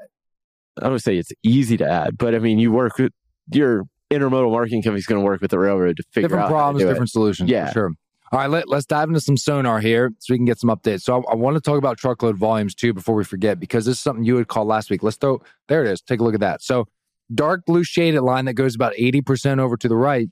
I 0.81 0.89
don't 0.89 0.97
say 0.97 1.17
it's 1.17 1.31
easy 1.43 1.77
to 1.77 1.87
add, 1.87 2.17
but 2.17 2.33
I 2.33 2.39
mean 2.39 2.57
you 2.57 2.71
work 2.71 2.97
with 2.97 3.11
your 3.51 3.83
intermodal 4.11 4.51
marketing 4.51 4.81
company's 4.81 5.05
going 5.05 5.21
to 5.21 5.25
work 5.25 5.41
with 5.41 5.51
the 5.51 5.59
railroad 5.59 5.97
to 5.97 6.03
figure 6.11 6.29
different 6.29 6.45
out 6.45 6.47
to 6.47 6.53
problems, 6.53 6.81
do 6.81 6.87
it. 6.87 6.89
different 6.89 7.11
solutions. 7.11 7.51
Yeah. 7.51 7.67
For 7.67 7.73
sure. 7.73 7.91
All 8.33 8.39
right, 8.39 8.49
let, 8.49 8.67
let's 8.67 8.87
dive 8.87 9.09
into 9.09 9.21
some 9.21 9.37
sonar 9.37 9.79
here 9.79 10.11
so 10.17 10.33
we 10.33 10.39
can 10.39 10.45
get 10.45 10.59
some 10.59 10.71
updates. 10.71 11.01
So 11.03 11.21
I, 11.21 11.33
I 11.33 11.35
want 11.35 11.53
to 11.53 11.61
talk 11.61 11.77
about 11.77 11.99
truckload 11.99 12.35
volumes 12.35 12.73
too 12.73 12.91
before 12.91 13.13
we 13.13 13.23
forget 13.23 13.59
because 13.59 13.85
this 13.85 13.97
is 13.97 14.01
something 14.01 14.25
you 14.25 14.37
had 14.37 14.47
called 14.47 14.67
last 14.67 14.89
week. 14.89 15.03
Let's 15.03 15.17
throw 15.17 15.39
there 15.67 15.85
it 15.85 15.91
is. 15.91 16.01
Take 16.01 16.19
a 16.19 16.23
look 16.23 16.33
at 16.33 16.39
that. 16.39 16.63
So 16.63 16.87
dark 17.31 17.63
blue 17.67 17.83
shaded 17.83 18.21
line 18.21 18.45
that 18.45 18.55
goes 18.55 18.73
about 18.73 18.95
80% 18.95 19.59
over 19.59 19.77
to 19.77 19.87
the 19.87 19.95
right. 19.95 20.29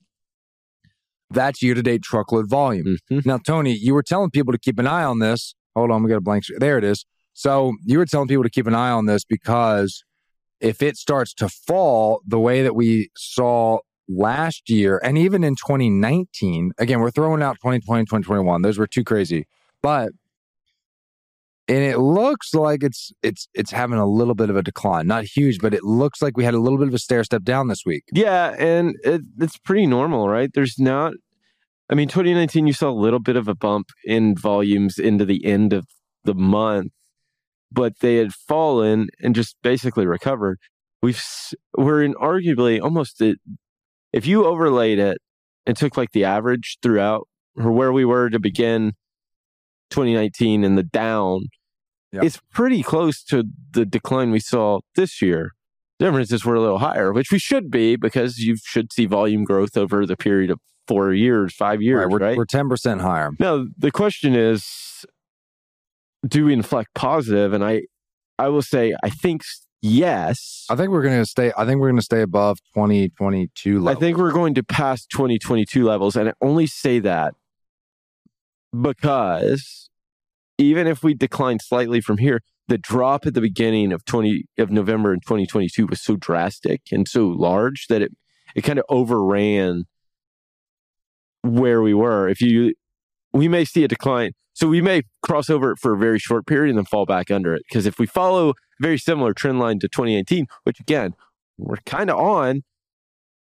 That's 1.29 1.61
year 1.61 1.75
to 1.75 1.83
date 1.83 2.01
truckload 2.01 2.49
volume. 2.49 2.97
Mhm. 3.11 3.23
Now, 3.23 3.37
Tony, 3.37 3.77
you 3.77 3.93
were 3.93 4.01
telling 4.01 4.31
people 4.31 4.51
to 4.51 4.57
keep 4.57 4.79
an 4.79 4.87
eye 4.87 5.03
on 5.03 5.19
this. 5.19 5.53
Hold 5.75 5.91
on, 5.91 6.01
we 6.01 6.09
got 6.09 6.17
a 6.17 6.21
blank. 6.21 6.45
There 6.57 6.79
it 6.79 6.83
is. 6.83 7.05
So 7.33 7.73
you 7.85 7.99
were 7.99 8.07
telling 8.07 8.27
people 8.27 8.43
to 8.43 8.49
keep 8.49 8.65
an 8.65 8.73
eye 8.73 8.89
on 8.89 9.05
this 9.05 9.23
because 9.23 10.03
if 10.59 10.81
it 10.81 10.97
starts 10.97 11.35
to 11.35 11.49
fall 11.49 12.21
the 12.25 12.39
way 12.39 12.63
that 12.63 12.73
we 12.75 13.11
saw 13.15 13.77
last 14.15 14.69
year 14.69 14.99
and 15.03 15.17
even 15.17 15.43
in 15.43 15.55
2019, 15.55 16.71
again, 16.77 16.99
we're 16.99 17.11
throwing 17.11 17.41
out 17.41 17.57
2020, 17.61 18.03
2021. 18.03 18.61
Those 18.61 18.77
were 18.77 18.87
too 18.87 19.03
crazy. 19.03 19.47
But 19.81 20.11
and 21.67 21.83
it 21.83 21.99
looks 21.99 22.53
like 22.53 22.83
it's 22.83 23.13
it's 23.23 23.47
it's 23.53 23.71
having 23.71 23.97
a 23.97 24.05
little 24.05 24.35
bit 24.35 24.49
of 24.49 24.57
a 24.57 24.61
decline. 24.61 25.07
Not 25.07 25.23
huge, 25.23 25.59
but 25.59 25.73
it 25.73 25.83
looks 25.83 26.21
like 26.21 26.35
we 26.35 26.43
had 26.43 26.53
a 26.53 26.59
little 26.59 26.77
bit 26.77 26.87
of 26.87 26.93
a 26.93 26.99
stair 26.99 27.23
step 27.23 27.43
down 27.43 27.67
this 27.67 27.83
week. 27.85 28.03
Yeah, 28.11 28.55
and 28.59 28.95
it, 29.03 29.21
it's 29.39 29.57
pretty 29.57 29.87
normal, 29.87 30.27
right? 30.27 30.49
There's 30.53 30.77
not. 30.77 31.13
I 31.89 31.95
mean, 31.95 32.07
2019, 32.07 32.67
you 32.67 32.73
saw 32.73 32.89
a 32.89 32.91
little 32.91 33.19
bit 33.19 33.35
of 33.35 33.47
a 33.47 33.55
bump 33.55 33.87
in 34.05 34.35
volumes 34.35 34.97
into 34.97 35.25
the 35.25 35.45
end 35.45 35.73
of 35.73 35.85
the 36.23 36.33
month, 36.33 36.91
but 37.71 37.99
they 37.99 38.15
had 38.15 38.33
fallen 38.33 39.07
and 39.21 39.35
just 39.35 39.55
basically 39.61 40.05
recovered. 40.05 40.57
We've 41.01 41.21
we're 41.77 42.03
in 42.03 42.15
arguably 42.15 42.81
almost 42.81 43.21
a, 43.21 43.35
if 44.13 44.25
you 44.25 44.45
overlaid 44.45 44.99
it 44.99 45.17
and 45.65 45.75
took 45.77 45.97
like 45.97 46.11
the 46.11 46.23
average 46.25 46.77
throughout 46.81 47.27
or 47.55 47.71
where 47.71 47.91
we 47.91 48.05
were 48.05 48.29
to 48.29 48.39
begin 48.39 48.93
2019 49.89 50.63
and 50.63 50.77
the 50.77 50.83
down, 50.83 51.45
Yeah. 52.11 52.21
it's 52.23 52.39
pretty 52.53 52.83
close 52.83 53.23
to 53.25 53.43
the 53.71 53.85
decline 53.85 54.31
we 54.31 54.39
saw 54.39 54.79
this 54.95 55.21
year. 55.21 55.51
The 55.99 56.05
difference 56.05 56.31
is 56.31 56.45
we're 56.45 56.55
a 56.55 56.61
little 56.61 56.79
higher, 56.79 57.13
which 57.13 57.31
we 57.31 57.39
should 57.39 57.69
be 57.69 57.95
because 57.95 58.39
you 58.39 58.57
should 58.63 58.91
see 58.91 59.05
volume 59.05 59.43
growth 59.43 59.77
over 59.77 60.05
the 60.05 60.17
period 60.17 60.49
of 60.49 60.59
four 60.87 61.13
years, 61.13 61.53
five 61.53 61.81
years, 61.81 62.07
we're 62.09 62.17
right? 62.17 62.35
we're 62.37 62.45
10% 62.45 63.01
higher. 63.01 63.31
Now 63.39 63.65
the 63.77 63.91
question 63.91 64.33
is, 64.35 65.05
do 66.27 66.45
we 66.45 66.53
inflect 66.53 66.93
positive? 66.95 67.53
And 67.53 67.63
I, 67.63 67.83
I 68.39 68.49
will 68.49 68.61
say, 68.61 68.93
I 69.03 69.09
think 69.09 69.41
yes. 69.81 70.65
I 70.69 70.75
think 70.75 70.89
we're 70.89 71.03
going 71.03 71.19
to 71.19 71.25
stay 71.25 71.51
I 71.57 71.65
think 71.65 71.79
we're 71.79 71.89
going 71.89 71.99
to 71.99 72.03
stay 72.03 72.21
above 72.21 72.59
2022 72.75 73.79
levels. 73.79 73.97
I 73.97 73.99
think 73.99 74.17
we're 74.17 74.31
going 74.31 74.53
to 74.55 74.63
pass 74.63 75.05
2022 75.05 75.83
levels, 75.83 76.15
and 76.15 76.29
I 76.29 76.33
only 76.41 76.67
say 76.67 76.99
that 76.99 77.33
because 78.79 79.89
even 80.57 80.87
if 80.87 81.03
we 81.03 81.13
decline 81.13 81.59
slightly 81.59 82.01
from 82.01 82.17
here, 82.17 82.41
the 82.67 82.77
drop 82.77 83.25
at 83.25 83.33
the 83.33 83.41
beginning 83.41 83.91
of 83.91 84.05
20 84.05 84.45
of 84.57 84.71
November 84.71 85.13
in 85.13 85.19
2022 85.19 85.87
was 85.87 86.01
so 86.01 86.15
drastic 86.15 86.81
and 86.91 87.07
so 87.07 87.27
large 87.27 87.87
that 87.87 88.01
it 88.01 88.11
it 88.55 88.61
kind 88.61 88.79
of 88.79 88.85
overran 88.89 89.85
where 91.41 91.81
we 91.81 91.93
were. 91.93 92.27
If 92.27 92.41
you 92.41 92.73
we 93.33 93.47
may 93.47 93.65
see 93.65 93.83
a 93.83 93.87
decline. 93.87 94.33
So 94.53 94.67
we 94.67 94.81
may 94.81 95.03
cross 95.21 95.49
over 95.49 95.71
it 95.71 95.79
for 95.79 95.93
a 95.93 95.97
very 95.97 96.19
short 96.19 96.45
period 96.45 96.71
and 96.71 96.77
then 96.77 96.85
fall 96.85 97.05
back 97.05 97.31
under 97.31 97.53
it. 97.53 97.63
Because 97.69 97.85
if 97.85 97.97
we 97.97 98.05
follow 98.05 98.49
a 98.49 98.53
very 98.81 98.97
similar 98.97 99.33
trend 99.33 99.59
line 99.59 99.79
to 99.79 99.87
2018, 99.87 100.45
which 100.63 100.79
again, 100.79 101.13
we're 101.57 101.77
kind 101.85 102.09
of 102.09 102.17
on, 102.17 102.63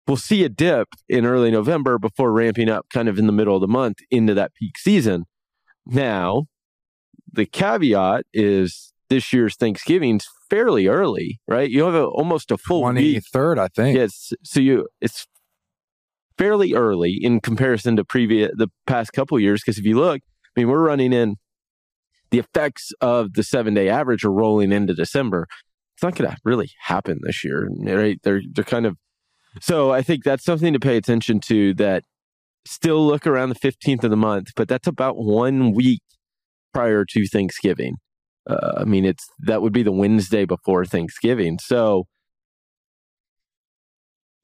we'll 0.07 0.17
see 0.17 0.45
a 0.45 0.49
dip 0.49 0.89
in 1.09 1.25
early 1.25 1.51
November 1.51 1.99
before 1.99 2.33
ramping 2.33 2.69
up 2.69 2.87
kind 2.93 3.09
of 3.09 3.19
in 3.19 3.27
the 3.27 3.33
middle 3.33 3.55
of 3.55 3.61
the 3.61 3.69
month 3.69 3.99
into 4.11 4.35
that 4.35 4.55
peak 4.55 4.79
season. 4.79 5.25
Now, 5.87 6.47
the 7.33 7.47
caveat 7.47 8.25
is 8.33 8.93
this 9.09 9.33
year's 9.33 9.57
Thanksgiving's 9.57 10.27
fairly 10.51 10.89
early, 10.89 11.41
right? 11.47 11.71
You 11.71 11.85
have 11.85 11.95
a, 11.95 12.05
almost 12.05 12.51
a 12.51 12.59
full 12.59 12.83
week 12.83 13.23
23rd, 13.23 13.59
I 13.59 13.69
think. 13.69 13.97
Yes. 13.97 14.33
So 14.43 14.61
you 14.61 14.89
it's 15.01 15.27
fairly 16.39 16.75
early 16.75 17.19
in 17.21 17.41
comparison 17.41 17.97
to 17.97 18.05
previous 18.05 18.51
the 18.57 18.69
past 18.87 19.13
couple 19.13 19.39
years 19.39 19.63
because 19.63 19.79
if 19.79 19.85
you 19.85 19.99
look, 19.99 20.21
I 20.57 20.61
mean, 20.61 20.69
we're 20.69 20.85
running 20.85 21.13
in 21.13 21.37
the 22.31 22.39
effects 22.39 22.93
of 23.01 23.35
the 23.35 23.43
seven 23.43 23.75
day 23.75 23.89
average 23.89 24.25
are 24.25 24.33
rolling 24.33 24.73
into 24.73 24.95
December. 24.95 25.47
It's 25.95 26.03
not 26.03 26.15
going 26.15 26.31
to 26.31 26.37
really 26.45 26.71
happen 26.83 27.21
this 27.23 27.43
year, 27.45 27.69
right? 27.71 28.19
They're 28.23 28.43
they're 28.53 28.65
kind 28.65 28.87
of 28.87 28.97
so. 29.61 29.93
I 29.93 30.03
think 30.03 30.25
that's 30.25 30.45
something 30.45 30.73
to 30.73 30.81
pay 30.81 30.97
attention 30.97 31.41
to. 31.41 31.73
That 31.75 32.05
still 32.67 33.07
look 33.07 33.27
around 33.27 33.49
the 33.49 33.55
fifteenth 33.55 34.05
of 34.05 34.11
the 34.11 34.17
month, 34.17 34.49
but 34.57 34.69
that's 34.69 34.87
about 34.87 35.17
one 35.17 35.73
week 35.73 36.03
prior 36.75 37.07
to 37.07 37.27
Thanksgiving. 37.27 37.95
Uh, 38.47 38.75
I 38.79 38.85
mean, 38.85 39.07
it's 39.07 39.25
that 39.47 39.63
would 39.63 39.73
be 39.73 39.83
the 39.83 39.93
Wednesday 39.93 40.45
before 40.45 40.85
Thanksgiving. 40.85 41.59
So 41.63 42.05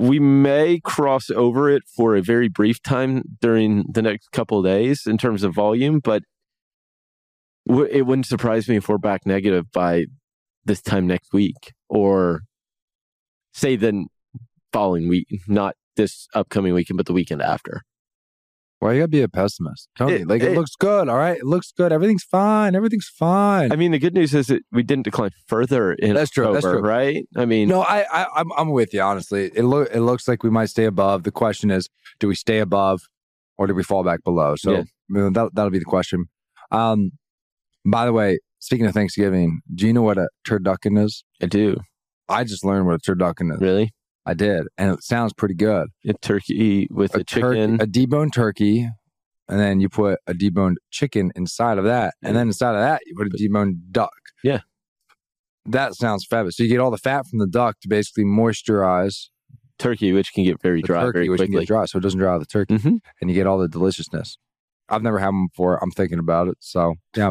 we 0.02 0.18
may 0.18 0.80
cross 0.80 1.30
over 1.30 1.70
it 1.70 1.84
for 1.86 2.16
a 2.16 2.20
very 2.20 2.48
brief 2.48 2.82
time 2.82 3.22
during 3.40 3.84
the 3.88 4.02
next 4.02 4.32
couple 4.32 4.60
days 4.60 5.06
in 5.06 5.16
terms 5.16 5.44
of 5.44 5.54
volume, 5.54 6.00
but 6.00 6.24
w- 7.68 7.88
it 7.88 8.02
wouldn't 8.02 8.26
surprise 8.26 8.68
me 8.68 8.74
if 8.74 8.88
we're 8.88 8.98
back 8.98 9.24
negative 9.24 9.70
by 9.70 10.06
this 10.64 10.82
time 10.82 11.06
next 11.06 11.32
week 11.32 11.72
or 11.88 12.40
say 13.54 13.76
the 13.76 14.04
following 14.72 15.08
week, 15.08 15.28
not 15.46 15.76
this 15.94 16.26
upcoming 16.34 16.74
weekend, 16.74 16.96
but 16.96 17.06
the 17.06 17.12
weekend 17.12 17.40
after. 17.40 17.82
Well, 18.82 18.92
you 18.92 18.98
got 18.98 19.04
to 19.04 19.08
be 19.10 19.22
a 19.22 19.28
pessimist. 19.28 19.88
Tony, 19.96 20.14
It- 20.14 20.26
like 20.28 20.42
it, 20.42 20.50
it- 20.52 20.56
looks 20.58 20.74
good. 20.74 21.08
All 21.08 21.16
right. 21.16 21.38
It 21.38 21.44
looks 21.46 21.70
good. 21.70 21.92
Everything's 21.92 22.24
fine. 22.24 22.74
Everything's 22.74 23.06
fine. 23.08 23.70
I 23.70 23.76
mean, 23.76 23.92
the 23.92 23.98
good 24.00 24.12
news 24.12 24.34
is 24.34 24.48
that 24.48 24.62
we 24.72 24.82
didn't 24.82 25.04
decline 25.04 25.30
further 25.46 25.92
in 25.92 26.14
That's 26.14 26.32
true, 26.32 26.52
that's 26.52 26.64
October, 26.66 26.80
true. 26.80 26.88
right? 26.90 27.24
I 27.36 27.44
mean, 27.44 27.68
no, 27.68 27.82
I, 27.82 28.04
I, 28.12 28.26
I'm, 28.34 28.50
I'm 28.58 28.70
with 28.70 28.92
you. 28.92 29.00
Honestly, 29.00 29.52
it 29.54 29.62
look, 29.62 29.88
it 29.94 30.00
looks 30.00 30.26
like 30.26 30.42
we 30.42 30.50
might 30.50 30.66
stay 30.66 30.84
above. 30.84 31.22
The 31.22 31.30
question 31.30 31.70
is, 31.70 31.88
do 32.18 32.26
we 32.26 32.34
stay 32.34 32.58
above, 32.58 33.02
or 33.56 33.68
do 33.68 33.74
we 33.74 33.84
fall 33.84 34.02
back 34.02 34.24
below? 34.24 34.56
So 34.56 34.72
Yeah. 34.72 34.82
that, 35.32 35.50
that'll 35.54 35.70
be 35.70 35.78
the 35.78 35.84
question. 35.84 36.24
Um, 36.72 37.12
by 37.86 38.04
the 38.04 38.12
way, 38.12 38.40
speaking 38.58 38.86
of 38.86 38.94
Thanksgiving, 38.94 39.60
do 39.72 39.86
you 39.86 39.92
know 39.92 40.02
what 40.02 40.18
a 40.18 40.28
turducken 40.44 40.98
is? 41.04 41.22
I 41.40 41.46
do. 41.46 41.76
I 42.28 42.42
just 42.42 42.64
learned 42.64 42.86
what 42.86 42.94
a 42.96 42.98
turducken 42.98 43.52
is. 43.54 43.60
Really? 43.60 43.90
I 44.24 44.34
did, 44.34 44.66
and 44.78 44.92
it 44.94 45.02
sounds 45.02 45.32
pretty 45.32 45.54
good. 45.54 45.88
A 46.06 46.12
turkey 46.14 46.86
with 46.90 47.14
a, 47.14 47.24
turkey- 47.24 47.56
chicken. 47.56 47.80
a 47.80 47.86
deboned 47.86 48.32
turkey, 48.32 48.88
and 49.48 49.58
then 49.60 49.80
you 49.80 49.88
put 49.88 50.20
a 50.26 50.32
deboned 50.34 50.76
chicken 50.90 51.32
inside 51.34 51.78
of 51.78 51.84
that, 51.84 52.14
and 52.22 52.36
then 52.36 52.46
inside 52.46 52.74
of 52.74 52.80
that 52.80 53.00
you 53.06 53.14
put 53.16 53.26
a 53.26 53.30
deboned 53.30 53.74
duck. 53.90 54.12
Yeah. 54.44 54.60
that 55.66 55.94
sounds 55.94 56.24
fabulous. 56.24 56.56
So 56.56 56.62
you 56.64 56.68
get 56.68 56.80
all 56.80 56.90
the 56.90 56.98
fat 56.98 57.26
from 57.26 57.38
the 57.38 57.46
duck 57.46 57.76
to 57.80 57.88
basically 57.88 58.24
moisturize 58.24 59.28
turkey, 59.78 60.12
which 60.12 60.32
can 60.32 60.44
get 60.44 60.60
very 60.62 60.82
dry 60.82 61.00
turkey, 61.02 61.12
very 61.18 61.28
which 61.28 61.40
can 61.40 61.50
get 61.52 61.66
dry, 61.66 61.84
so 61.86 61.98
it 61.98 62.02
doesn't 62.02 62.18
dry 62.20 62.32
out 62.34 62.38
the 62.40 62.46
turkey, 62.46 62.76
hmm 62.76 62.96
and 63.20 63.30
you 63.30 63.34
get 63.34 63.46
all 63.46 63.58
the 63.58 63.68
deliciousness. 63.68 64.38
I've 64.88 65.02
never 65.02 65.18
had 65.18 65.28
them 65.28 65.46
before. 65.48 65.82
I'm 65.82 65.90
thinking 65.90 66.18
about 66.18 66.48
it. 66.48 66.56
So 66.60 66.94
yeah. 67.16 67.30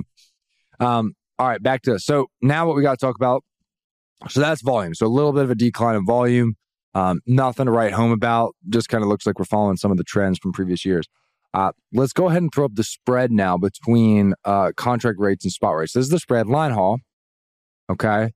Um. 0.79 1.13
All 1.39 1.47
right, 1.47 1.61
back 1.61 1.81
to 1.83 1.99
so 1.99 2.27
now 2.41 2.67
what 2.67 2.75
we 2.75 2.81
got 2.81 2.99
to 2.99 3.05
talk 3.05 3.15
about. 3.15 3.43
So 4.29 4.39
that's 4.39 4.61
volume. 4.61 4.93
So 4.93 5.05
a 5.05 5.09
little 5.09 5.31
bit 5.33 5.43
of 5.43 5.51
a 5.51 5.55
decline 5.55 5.95
in 5.95 6.05
volume. 6.05 6.55
Um, 6.93 7.21
nothing 7.25 7.65
to 7.65 7.71
write 7.71 7.93
home 7.93 8.11
about. 8.11 8.55
Just 8.69 8.89
kind 8.89 9.03
of 9.03 9.09
looks 9.09 9.25
like 9.25 9.39
we're 9.39 9.45
following 9.45 9.77
some 9.77 9.91
of 9.91 9.97
the 9.97 10.03
trends 10.03 10.39
from 10.39 10.51
previous 10.51 10.85
years. 10.85 11.07
Uh, 11.53 11.71
let's 11.93 12.13
go 12.13 12.29
ahead 12.29 12.41
and 12.41 12.51
throw 12.53 12.65
up 12.65 12.75
the 12.75 12.83
spread 12.83 13.31
now 13.31 13.57
between 13.57 14.33
uh, 14.45 14.71
contract 14.77 15.19
rates 15.19 15.43
and 15.43 15.51
spot 15.51 15.75
rates. 15.75 15.93
This 15.93 16.05
is 16.05 16.09
the 16.09 16.19
spread 16.19 16.47
line 16.47 16.71
haul. 16.71 16.99
Okay. 17.89 18.31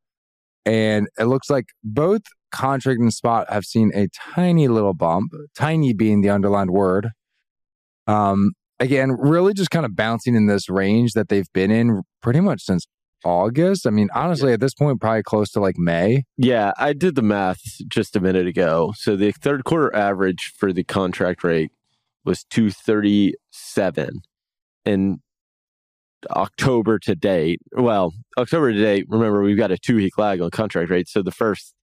And 0.65 1.07
it 1.17 1.25
looks 1.25 1.49
like 1.49 1.65
both 1.83 2.21
contract 2.51 2.99
and 2.99 3.13
spot 3.13 3.51
have 3.51 3.65
seen 3.65 3.91
a 3.93 4.07
tiny 4.33 4.67
little 4.67 4.93
bump, 4.93 5.31
tiny 5.55 5.93
being 5.93 6.21
the 6.21 6.29
underlined 6.29 6.71
word. 6.71 7.09
Um, 8.07 8.51
again, 8.79 9.11
really 9.11 9.53
just 9.53 9.71
kind 9.71 9.85
of 9.85 9.95
bouncing 9.95 10.35
in 10.35 10.47
this 10.47 10.69
range 10.69 11.13
that 11.13 11.29
they've 11.29 11.51
been 11.53 11.71
in 11.71 12.01
pretty 12.21 12.39
much 12.39 12.61
since 12.63 12.87
August. 13.25 13.87
I 13.87 13.89
mean, 13.89 14.09
honestly, 14.13 14.53
at 14.53 14.59
this 14.59 14.73
point, 14.73 15.01
probably 15.01 15.23
close 15.23 15.51
to 15.51 15.59
like 15.59 15.77
May. 15.77 16.23
Yeah, 16.37 16.71
I 16.77 16.93
did 16.93 17.15
the 17.15 17.21
math 17.21 17.59
just 17.87 18.15
a 18.15 18.21
minute 18.21 18.47
ago. 18.47 18.93
So 18.95 19.15
the 19.15 19.31
third 19.31 19.63
quarter 19.65 19.93
average 19.93 20.53
for 20.55 20.71
the 20.71 20.83
contract 20.83 21.43
rate 21.43 21.71
was 22.23 22.43
237. 22.45 24.21
And 24.85 25.19
October 26.29 26.99
to 26.99 27.15
date, 27.15 27.59
well, 27.71 28.13
October 28.37 28.71
to 28.71 28.79
date, 28.79 29.05
remember, 29.09 29.41
we've 29.41 29.57
got 29.57 29.71
a 29.71 29.77
two 29.77 29.95
week 29.95 30.17
lag 30.17 30.41
on 30.41 30.51
contract 30.51 30.89
rate. 30.89 31.07
So 31.07 31.21
the 31.21 31.31
first, 31.31 31.73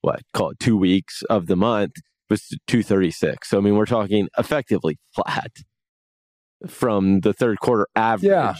what, 0.00 0.22
call 0.32 0.50
it 0.50 0.58
two 0.58 0.76
weeks 0.76 1.22
of 1.30 1.46
the 1.46 1.56
month 1.56 1.92
was 2.30 2.48
236. 2.66 3.48
So, 3.48 3.58
I 3.58 3.60
mean, 3.60 3.76
we're 3.76 3.86
talking 3.86 4.28
effectively 4.38 4.98
flat 5.14 5.52
from 6.66 7.20
the 7.20 7.32
third 7.32 7.60
quarter 7.60 7.86
average. 7.94 8.28
Yeah. 8.30 8.54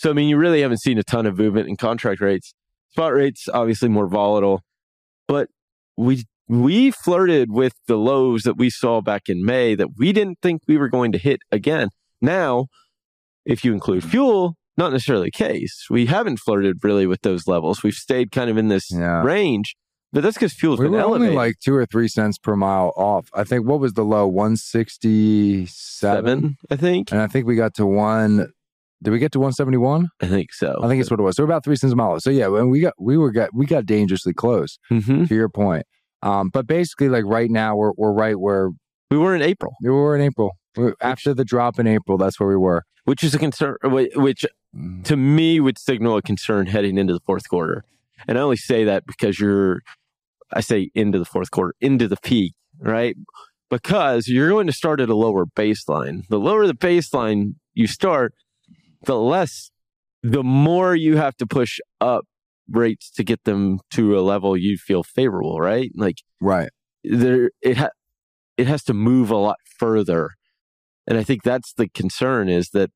So, 0.00 0.08
I 0.08 0.12
mean, 0.14 0.30
you 0.30 0.38
really 0.38 0.62
haven't 0.62 0.78
seen 0.80 0.96
a 0.96 1.02
ton 1.02 1.26
of 1.26 1.36
movement 1.36 1.68
in 1.68 1.76
contract 1.76 2.22
rates. 2.22 2.54
Spot 2.92 3.12
rates 3.12 3.48
obviously 3.52 3.90
more 3.90 4.06
volatile, 4.06 4.62
but 5.28 5.48
we 5.98 6.24
we 6.48 6.90
flirted 6.90 7.52
with 7.52 7.74
the 7.86 7.96
lows 7.98 8.44
that 8.44 8.56
we 8.56 8.70
saw 8.70 9.02
back 9.02 9.28
in 9.28 9.44
May 9.44 9.74
that 9.74 9.98
we 9.98 10.12
didn't 10.14 10.38
think 10.40 10.62
we 10.66 10.78
were 10.78 10.88
going 10.88 11.12
to 11.12 11.18
hit 11.18 11.40
again. 11.52 11.90
Now, 12.22 12.68
if 13.44 13.62
you 13.62 13.74
include 13.74 14.02
fuel, 14.02 14.54
not 14.78 14.90
necessarily 14.90 15.26
the 15.26 15.32
case. 15.32 15.84
We 15.90 16.06
haven't 16.06 16.38
flirted 16.38 16.78
really 16.82 17.06
with 17.06 17.20
those 17.20 17.46
levels. 17.46 17.82
We've 17.82 17.92
stayed 17.92 18.32
kind 18.32 18.48
of 18.48 18.56
in 18.56 18.68
this 18.68 18.90
Yeah. 18.90 19.22
range, 19.22 19.76
But 20.14 20.22
that's 20.22 20.36
because 20.38 20.54
fuel's 20.54 20.80
we 20.80 20.86
been 20.86 20.92
were 20.94 21.00
elevated. 21.00 21.28
only 21.28 21.36
like 21.36 21.56
two 21.62 21.74
or 21.74 21.84
three 21.84 22.08
cents 22.08 22.38
per 22.38 22.56
mile 22.56 22.92
off. 22.96 23.28
I 23.34 23.44
think 23.44 23.66
what 23.66 23.78
was 23.80 23.92
the 23.92 24.04
low? 24.04 24.26
One 24.26 24.56
sixty 24.56 25.66
seven, 25.66 26.40
seven, 26.40 26.56
I 26.70 26.76
think. 26.76 27.12
and 27.12 27.20
I 27.20 27.26
think 27.26 27.46
we 27.46 27.54
got 27.54 27.74
to 27.74 27.84
one. 27.86 28.50
Did 29.02 29.10
we 29.10 29.18
get 29.18 29.32
to 29.32 29.40
one 29.40 29.52
seventy 29.52 29.78
one? 29.78 30.08
I 30.20 30.26
think 30.26 30.52
so. 30.52 30.78
I 30.82 30.88
think 30.88 31.00
it's 31.00 31.10
what 31.10 31.20
it 31.20 31.22
was. 31.22 31.36
So 31.36 31.42
we're 31.42 31.48
about 31.48 31.64
three 31.64 31.76
cents 31.76 31.92
a 31.92 31.96
mile. 31.96 32.20
So 32.20 32.30
yeah, 32.30 32.48
when 32.48 32.68
we 32.70 32.80
got 32.80 32.94
we 32.98 33.16
were 33.16 33.30
got 33.32 33.54
we 33.54 33.66
got 33.66 33.86
dangerously 33.86 34.32
close 34.34 34.78
hmm 34.88 35.24
to 35.24 35.34
your 35.34 35.48
point. 35.48 35.86
Um, 36.22 36.50
but 36.52 36.66
basically, 36.66 37.08
like 37.08 37.24
right 37.24 37.50
now, 37.50 37.74
we're 37.76 37.92
we're 37.96 38.12
right 38.12 38.38
where 38.38 38.70
We 39.10 39.16
were 39.18 39.34
in 39.34 39.42
April, 39.42 39.72
we 39.82 39.90
were 39.90 40.14
in 40.14 40.22
April. 40.22 40.50
We- 40.76 40.92
After 41.00 41.32
the 41.34 41.44
drop 41.44 41.78
in 41.78 41.86
April, 41.86 42.18
that's 42.18 42.38
where 42.38 42.48
we 42.48 42.56
were. 42.56 42.82
which 43.04 43.24
is 43.24 43.34
a 43.34 43.38
concern, 43.38 43.76
which 43.82 44.44
Mm. 44.76 45.02
to 45.04 45.16
me 45.16 45.58
would 45.58 45.78
signal 45.78 46.16
a 46.16 46.22
concern 46.22 46.66
heading 46.66 46.96
into 46.96 47.12
the 47.12 47.18
fourth 47.26 47.48
quarter. 47.48 47.82
And 48.28 48.38
I 48.38 48.40
only 48.42 48.56
say 48.56 48.84
that 48.84 49.04
because 49.04 49.40
you're, 49.40 49.80
I 50.52 50.60
say 50.60 50.90
into 50.94 51.18
the 51.18 51.24
fourth 51.24 51.50
quarter, 51.50 51.74
into 51.80 52.06
the 52.06 52.18
peak, 52.22 52.52
right? 52.78 53.16
Because 53.68 54.28
you're 54.28 54.48
going 54.50 54.68
to 54.68 54.72
start 54.72 55.00
at 55.00 55.08
a 55.08 55.16
lower 55.16 55.44
baseline. 55.46 56.26
The 56.28 56.38
lower 56.38 56.68
the 56.68 56.74
baseline 56.74 57.54
you 57.74 57.88
start, 57.88 58.32
the 59.04 59.18
less, 59.18 59.70
the 60.22 60.42
more 60.42 60.94
you 60.94 61.16
have 61.16 61.36
to 61.36 61.46
push 61.46 61.78
up 62.00 62.24
rates 62.68 63.10
to 63.10 63.24
get 63.24 63.44
them 63.44 63.80
to 63.92 64.18
a 64.18 64.20
level 64.20 64.56
you 64.56 64.76
feel 64.76 65.02
favorable, 65.02 65.58
right? 65.58 65.90
Like 65.94 66.16
Right. 66.40 66.70
there, 67.02 67.50
it 67.62 67.76
ha- 67.78 67.90
it 68.56 68.66
has 68.66 68.82
to 68.84 68.94
move 68.94 69.30
a 69.30 69.36
lot 69.36 69.56
further, 69.78 70.30
and 71.06 71.18
I 71.18 71.24
think 71.24 71.42
that's 71.42 71.72
the 71.72 71.88
concern 71.88 72.48
is 72.48 72.70
that 72.70 72.90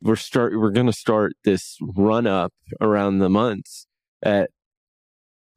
we're 0.00 0.16
start 0.16 0.52
we're 0.56 0.70
going 0.70 0.86
to 0.86 0.92
start 0.92 1.32
this 1.44 1.76
run 1.80 2.26
up 2.26 2.52
around 2.80 3.18
the 3.18 3.28
months 3.28 3.86
at 4.22 4.50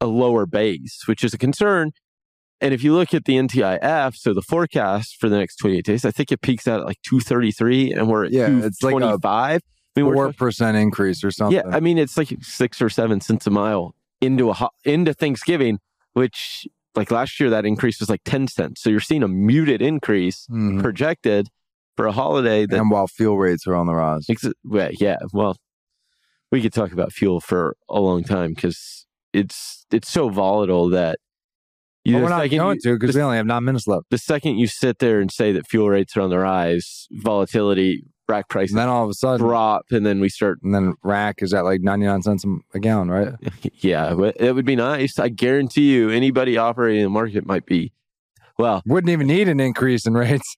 a 0.00 0.06
lower 0.06 0.46
base, 0.46 1.02
which 1.06 1.22
is 1.22 1.32
a 1.32 1.38
concern. 1.38 1.92
And 2.62 2.72
if 2.72 2.82
you 2.84 2.94
look 2.94 3.12
at 3.12 3.24
the 3.24 3.34
NTIF, 3.34 4.16
so 4.16 4.32
the 4.32 4.40
forecast 4.40 5.16
for 5.20 5.28
the 5.28 5.36
next 5.36 5.56
28 5.56 5.84
days, 5.84 6.04
I 6.04 6.10
think 6.12 6.30
it 6.32 6.40
peaks 6.40 6.66
out 6.68 6.80
at 6.80 6.86
like 6.86 7.02
233 7.02 7.92
and 7.92 8.08
we're 8.08 8.24
at 8.26 8.30
Yeah, 8.32 8.46
it's 8.48 8.82
like 8.82 8.94
a 8.94 9.00
225. 9.00 9.60
I 9.96 10.00
mean, 10.00 10.06
we're 10.06 10.14
Four 10.14 10.24
talking- 10.26 10.38
percent 10.38 10.76
increase 10.78 11.22
or 11.24 11.30
something. 11.30 11.56
yeah, 11.56 11.76
I 11.76 11.80
mean 11.80 11.98
it's 11.98 12.16
like 12.16 12.34
six 12.40 12.80
or 12.80 12.88
seven 12.88 13.20
cents 13.20 13.46
a 13.46 13.50
mile 13.50 13.94
into 14.22 14.48
a 14.48 14.54
ho- 14.54 14.70
into 14.84 15.12
Thanksgiving, 15.12 15.80
which 16.14 16.66
like 16.94 17.10
last 17.10 17.40
year 17.40 17.50
that 17.50 17.66
increase 17.66 17.98
was 18.00 18.08
like 18.08 18.22
ten 18.24 18.46
cents. 18.48 18.80
So 18.80 18.88
you're 18.90 19.00
seeing 19.00 19.22
a 19.22 19.28
muted 19.28 19.82
increase 19.82 20.46
Mhm. 20.50 20.80
projected 20.80 21.48
for 21.96 22.06
a 22.06 22.12
holiday 22.12 22.64
that 22.64 22.78
and 22.78 22.90
while 22.90 23.06
fuel 23.08 23.36
rates 23.38 23.66
are 23.66 23.74
on 23.74 23.86
the 23.86 23.94
rise. 23.94 24.24
Ex- 24.30 24.46
yeah, 24.98 25.16
well, 25.34 25.56
we 26.50 26.62
could 26.62 26.72
talk 26.72 26.92
about 26.92 27.12
fuel 27.12 27.40
for 27.40 27.76
a 27.90 28.00
long 28.00 28.22
time 28.24 28.54
because 28.54 29.04
it's 29.34 29.84
it's 29.90 30.10
so 30.10 30.28
volatile 30.30 30.88
that 30.90 31.18
you 32.04 32.16
we're 32.18 32.28
not 32.28 32.48
going 32.50 32.74
you- 32.76 32.80
to 32.80 32.98
because 32.98 33.14
we 33.16 33.22
only 33.22 33.36
have 33.36 33.46
nine 33.46 33.64
minutes 33.64 33.86
left. 33.86 34.06
the 34.10 34.18
second 34.18 34.58
you 34.58 34.66
sit 34.66 34.98
there 34.98 35.20
and 35.20 35.30
say 35.30 35.52
that 35.52 35.66
fuel 35.68 35.88
rates 35.88 36.16
are 36.16 36.20
on 36.22 36.30
the 36.30 36.38
rise, 36.38 37.06
volatility, 37.12 38.04
rack 38.28 38.48
prices 38.48 38.72
And 38.72 38.80
then 38.80 38.88
all 38.88 39.04
of 39.04 39.10
a 39.10 39.14
sudden, 39.14 39.46
drop, 39.46 39.86
and 39.90 40.06
then 40.06 40.18
we 40.20 40.28
start. 40.28 40.58
and 40.62 40.74
then 40.74 40.94
rack 41.02 41.42
is 41.42 41.52
at 41.52 41.64
like 41.64 41.80
99 41.82 42.22
cents 42.22 42.44
a- 42.44 42.58
a 42.76 42.80
gallon, 42.80 43.10
right? 43.10 43.34
Yeah, 43.80 44.14
but 44.14 44.36
it 44.40 44.52
would 44.54 44.64
be 44.64 44.76
nice. 44.76 45.18
I 45.18 45.28
guarantee 45.28 45.92
you, 45.92 46.08
anybody 46.10 46.56
operating 46.56 47.00
in 47.00 47.04
the 47.06 47.10
market 47.10 47.44
might 47.46 47.66
be. 47.66 47.92
Well, 48.58 48.82
Wouldn't 48.86 49.10
even 49.10 49.26
need 49.26 49.48
an 49.48 49.60
increase 49.60 50.06
in 50.06 50.14
rates. 50.14 50.56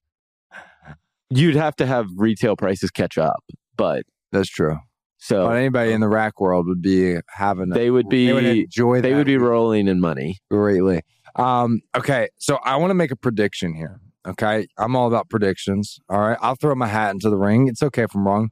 you'd 1.29 1.55
have 1.55 1.75
to 1.77 1.85
have 1.85 2.07
retail 2.15 2.55
prices 2.55 2.91
catch 2.91 3.17
up, 3.17 3.43
but 3.77 4.03
That's 4.31 4.49
true. 4.49 4.77
so 5.17 5.47
But 5.47 5.57
anybody 5.57 5.91
in 5.91 6.01
the 6.01 6.07
rack 6.07 6.39
world 6.39 6.67
would 6.67 6.81
be 6.81 7.17
having 7.29 7.71
a, 7.71 7.73
they 7.75 7.89
would 7.89 8.09
be 8.09 8.27
they 8.27 8.33
would 8.33 8.45
enjoy 8.45 9.01
they 9.01 9.13
would 9.15 9.25
be 9.25 9.37
rolling 9.37 9.87
in 9.87 9.99
money. 9.99 10.37
greatly. 10.51 11.01
Um, 11.35 11.81
okay, 11.95 12.29
so 12.37 12.59
I 12.63 12.77
want 12.77 12.91
to 12.91 12.95
make 12.95 13.11
a 13.11 13.15
prediction 13.15 13.73
here. 13.75 13.99
Okay, 14.27 14.67
I'm 14.77 14.95
all 14.95 15.07
about 15.07 15.29
predictions. 15.29 15.99
All 16.09 16.19
right, 16.19 16.37
I'll 16.41 16.55
throw 16.55 16.73
my 16.75 16.87
hat 16.87 17.11
into 17.11 17.29
the 17.29 17.37
ring. 17.37 17.67
It's 17.67 17.83
okay 17.83 18.03
if 18.03 18.15
I'm 18.15 18.27
wrong. 18.27 18.49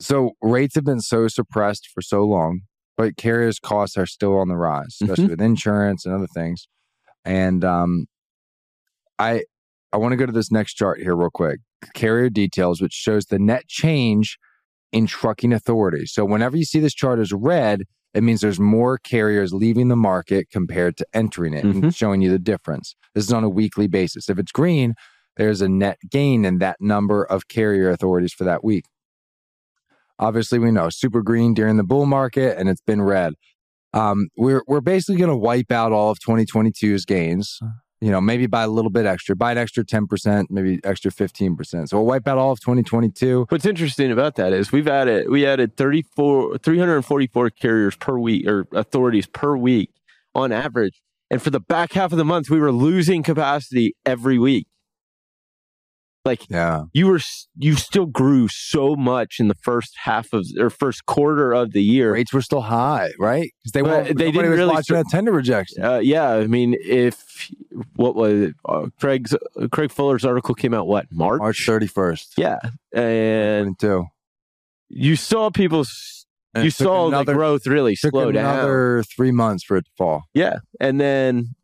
So 0.00 0.32
rates 0.40 0.74
have 0.74 0.84
been 0.84 1.00
so 1.00 1.28
suppressed 1.28 1.88
for 1.92 2.00
so 2.00 2.24
long, 2.24 2.62
but 2.96 3.16
carriers' 3.16 3.58
costs 3.58 3.96
are 3.96 4.06
still 4.06 4.38
on 4.38 4.48
the 4.48 4.56
rise, 4.56 4.96
especially 5.00 5.28
with 5.28 5.40
insurance 5.40 6.06
and 6.06 6.14
other 6.14 6.26
things. 6.26 6.66
And 7.24 7.64
um, 7.64 8.06
I 9.18 9.44
I 9.92 9.96
want 9.98 10.12
to 10.12 10.16
go 10.16 10.26
to 10.26 10.32
this 10.32 10.50
next 10.50 10.74
chart 10.74 11.00
here 11.00 11.14
real 11.14 11.30
quick. 11.30 11.60
Carrier 11.94 12.30
details, 12.30 12.80
which 12.80 12.92
shows 12.92 13.26
the 13.26 13.38
net 13.38 13.68
change 13.68 14.38
in 14.92 15.06
trucking 15.06 15.52
authority. 15.52 16.06
So 16.06 16.24
whenever 16.24 16.56
you 16.56 16.64
see 16.64 16.80
this 16.80 16.94
chart 16.94 17.18
as 17.18 17.32
red, 17.32 17.82
it 18.14 18.22
means 18.22 18.40
there's 18.40 18.60
more 18.60 18.96
carriers 18.96 19.52
leaving 19.52 19.88
the 19.88 19.96
market 19.96 20.48
compared 20.50 20.96
to 20.98 21.06
entering 21.12 21.52
it 21.52 21.64
and 21.82 21.94
showing 21.94 22.22
you 22.22 22.30
the 22.30 22.38
difference. 22.38 22.94
This 23.14 23.24
is 23.24 23.32
on 23.32 23.44
a 23.44 23.48
weekly 23.48 23.88
basis. 23.88 24.28
If 24.28 24.38
it's 24.38 24.52
green, 24.52 24.94
there's 25.36 25.60
a 25.60 25.68
net 25.68 25.98
gain 26.08 26.44
in 26.44 26.58
that 26.58 26.80
number 26.80 27.24
of 27.24 27.48
carrier 27.48 27.90
authorities 27.90 28.32
for 28.32 28.44
that 28.44 28.62
week. 28.62 28.84
Obviously, 30.18 30.60
we 30.60 30.70
know 30.70 30.90
super 30.90 31.22
green 31.22 31.54
during 31.54 31.76
the 31.76 31.82
bull 31.82 32.06
market 32.06 32.56
and 32.56 32.68
it's 32.68 32.80
been 32.80 33.02
red. 33.02 33.34
Um, 33.92 34.28
we're, 34.36 34.62
we're 34.68 34.80
basically 34.80 35.16
going 35.16 35.30
to 35.30 35.36
wipe 35.36 35.72
out 35.72 35.92
all 35.92 36.10
of 36.10 36.18
2022's 36.20 37.04
gains, 37.04 37.58
you 38.04 38.10
know, 38.10 38.20
maybe 38.20 38.46
buy 38.46 38.64
a 38.64 38.68
little 38.68 38.90
bit 38.90 39.06
extra, 39.06 39.34
buy 39.34 39.52
an 39.52 39.56
extra 39.56 39.82
10%, 39.82 40.50
maybe 40.50 40.78
extra 40.84 41.10
15%. 41.10 41.88
So 41.88 41.96
we'll 41.96 42.04
wipe 42.04 42.28
out 42.28 42.36
all 42.36 42.52
of 42.52 42.60
2022. 42.60 43.46
What's 43.48 43.64
interesting 43.64 44.12
about 44.12 44.34
that 44.36 44.52
is 44.52 44.70
we've 44.70 44.86
added 44.86 45.30
we 45.30 45.46
added 45.46 45.78
34 45.78 46.58
344 46.58 47.50
carriers 47.50 47.96
per 47.96 48.18
week 48.18 48.46
or 48.46 48.66
authorities 48.72 49.26
per 49.26 49.56
week 49.56 49.88
on 50.34 50.52
average. 50.52 51.00
And 51.30 51.40
for 51.40 51.48
the 51.48 51.60
back 51.60 51.94
half 51.94 52.12
of 52.12 52.18
the 52.18 52.26
month 52.26 52.50
we 52.50 52.60
were 52.60 52.72
losing 52.72 53.22
capacity 53.22 53.96
every 54.04 54.38
week. 54.38 54.66
Like 56.24 56.48
Yeah. 56.48 56.84
you 56.94 57.06
were 57.06 57.20
you 57.56 57.74
still 57.74 58.06
grew 58.06 58.48
so 58.48 58.96
much 58.96 59.38
in 59.38 59.48
the 59.48 59.54
first 59.54 59.94
half 60.04 60.32
of 60.32 60.46
or 60.58 60.70
first 60.70 61.04
quarter 61.04 61.52
of 61.52 61.72
the 61.72 61.82
year. 61.82 62.14
Rates 62.14 62.32
were 62.32 62.40
still 62.40 62.62
high, 62.62 63.10
right? 63.18 63.52
Because 63.62 63.72
they, 63.72 63.82
weren't, 63.82 64.16
they 64.16 64.32
didn't 64.32 64.50
really 64.50 64.72
watching 64.72 64.96
that 64.96 65.06
tender 65.10 65.32
rejection. 65.32 65.84
Uh, 65.84 65.98
yeah, 65.98 66.30
I 66.30 66.46
mean, 66.46 66.76
if 66.80 67.50
what 67.96 68.14
was 68.14 68.32
it? 68.32 68.54
Uh, 68.64 68.86
Craig's 68.98 69.34
uh, 69.34 69.68
Craig 69.70 69.90
Fuller's 69.92 70.24
article 70.24 70.54
came 70.54 70.72
out 70.72 70.86
what 70.86 71.06
March? 71.12 71.40
March 71.40 71.66
31st. 71.66 72.26
Yeah, 72.38 72.58
and 72.92 73.78
22. 73.78 74.06
you 74.88 75.16
saw 75.16 75.50
people. 75.50 75.84
And 76.54 76.64
you 76.64 76.70
saw 76.70 77.10
the 77.10 77.34
growth 77.34 77.66
really 77.66 77.96
slow 77.96 78.30
down. 78.30 78.44
another 78.58 79.02
three 79.14 79.32
months 79.32 79.64
for 79.64 79.76
it 79.76 79.86
to 79.86 79.90
fall. 79.98 80.22
Yeah, 80.34 80.58
and 80.80 81.00
then 81.00 81.56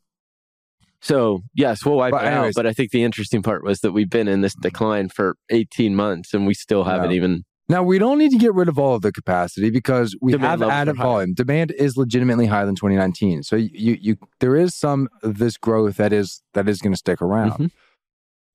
so 1.03 1.41
yes, 1.55 1.85
we'll 1.85 1.97
wipe 1.97 2.13
But 2.13 2.25
it 2.25 2.33
out. 2.33 2.53
But 2.55 2.67
I 2.67 2.73
think 2.73 2.91
the 2.91 3.03
interesting 3.03 3.43
part 3.43 3.65
was 3.65 3.81
that 3.81 3.93
we've 3.93 4.11
been 4.11 4.29
in 4.29 4.41
this 4.41 4.55
decline 4.55 5.09
for 5.09 5.37
eighteen 5.51 5.95
months, 5.95 6.35
and 6.35 6.47
we 6.47 6.55
still 6.55 6.85
haven't 6.85 7.11
Yeah. 7.11 7.17
even. 7.17 7.45
Now 7.69 7.85
we 7.85 7.99
don't 8.01 8.19
need 8.19 8.33
to 8.33 8.39
get 8.39 8.53
rid 8.53 8.69
of 8.69 8.79
all 8.81 8.97
of 8.97 9.03
the 9.03 9.13
capacity 9.13 9.71
because 9.71 10.17
we 10.21 10.33
Demand 10.33 10.61
have 10.61 10.71
added 10.71 10.97
volume. 10.97 11.35
Demand 11.35 11.71
is 11.79 11.97
legitimately 11.97 12.47
higher 12.47 12.67
than 12.67 12.75
2019. 12.75 13.45
So 13.45 13.55
you 13.57 13.97
you 14.01 14.17
there 14.41 14.57
is 14.57 14.77
some 14.77 15.09
of 15.23 15.39
this 15.39 15.57
growth 15.57 15.97
that 15.99 16.13
is 16.13 16.43
that 16.55 16.69
is 16.69 16.81
going 16.81 16.93
to 16.93 16.99
stick 16.99 17.23
around. 17.23 17.53
Mhm. 17.53 17.71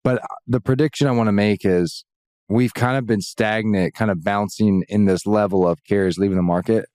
But 0.04 0.22
the 0.46 0.60
prediction 0.60 1.08
I 1.08 1.12
want 1.12 1.28
to 1.30 1.32
make 1.32 1.64
is 1.66 2.04
we've 2.50 2.74
kind 2.74 2.98
of 2.98 3.06
been 3.08 3.22
stagnant, 3.22 3.96
kind 3.96 4.12
of 4.12 4.24
bouncing 4.24 4.84
in 4.90 5.06
this 5.06 5.26
level 5.26 5.66
of 5.68 5.84
carriers 5.84 6.18
leaving 6.20 6.36
the 6.38 6.44
market. 6.44 6.86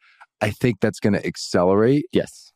I 0.42 0.50
think 0.50 0.80
that's 0.80 1.00
going 1.00 1.14
to 1.14 1.26
accelerate. 1.26 2.04
Yes, 2.12 2.52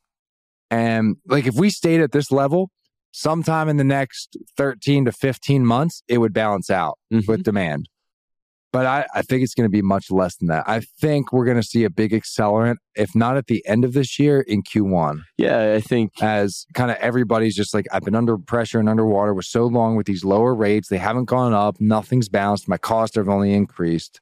And 0.71 1.17
like 1.27 1.47
if 1.47 1.55
we 1.57 1.71
stayed 1.71 2.01
at 2.01 2.13
this 2.13 2.31
level, 2.31 2.71
sometime 3.17 3.69
in 3.69 3.77
the 3.77 3.85
next 3.85 4.37
13 4.57 5.05
to 5.05 5.13
15 5.13 5.65
months, 5.65 6.03
it 6.09 6.19
would 6.19 6.33
balance 6.33 6.69
out 6.69 6.99
Mhm. 7.13 7.29
with 7.29 7.45
demand. 7.45 7.89
But 8.73 8.87
I, 8.87 9.07
I 9.15 9.23
think 9.23 9.45
it's 9.45 9.55
going 9.55 9.67
to 9.67 9.71
be 9.73 9.83
much 9.83 10.11
less 10.11 10.35
than 10.37 10.49
that. 10.49 10.65
I 10.67 10.81
think 11.01 11.33
we're 11.33 11.45
going 11.45 11.57
to 11.57 11.63
see 11.63 11.85
a 11.85 11.91
big 11.91 12.11
accelerant, 12.11 12.79
if 12.97 13.15
not 13.15 13.37
at 13.37 13.47
the 13.47 13.65
end 13.69 13.85
of 13.85 13.93
this 13.93 14.19
year, 14.19 14.41
in 14.41 14.65
Q1, 14.65 15.21
yeah, 15.39 15.75
I 15.75 15.81
think 15.81 16.11
as 16.21 16.67
kind 16.75 16.91
of 16.91 16.97
everybody's 16.97 17.55
just 17.55 17.73
like, 17.73 17.87
I've 17.93 18.03
been 18.03 18.17
under 18.17 18.37
pressure 18.37 18.81
and 18.81 18.89
underwater 18.89 19.33
for 19.33 19.43
so 19.43 19.67
long 19.67 19.95
with 19.95 20.07
these 20.07 20.25
lower 20.25 20.53
rates. 20.57 20.89
They 20.89 20.99
haven't 20.99 21.27
gone 21.27 21.55
up. 21.55 21.77
Nothing's 21.81 22.29
balanced. 22.29 22.69
My 22.69 22.77
costs 22.79 23.15
have 23.15 23.29
only 23.29 23.55
increased. 23.55 24.21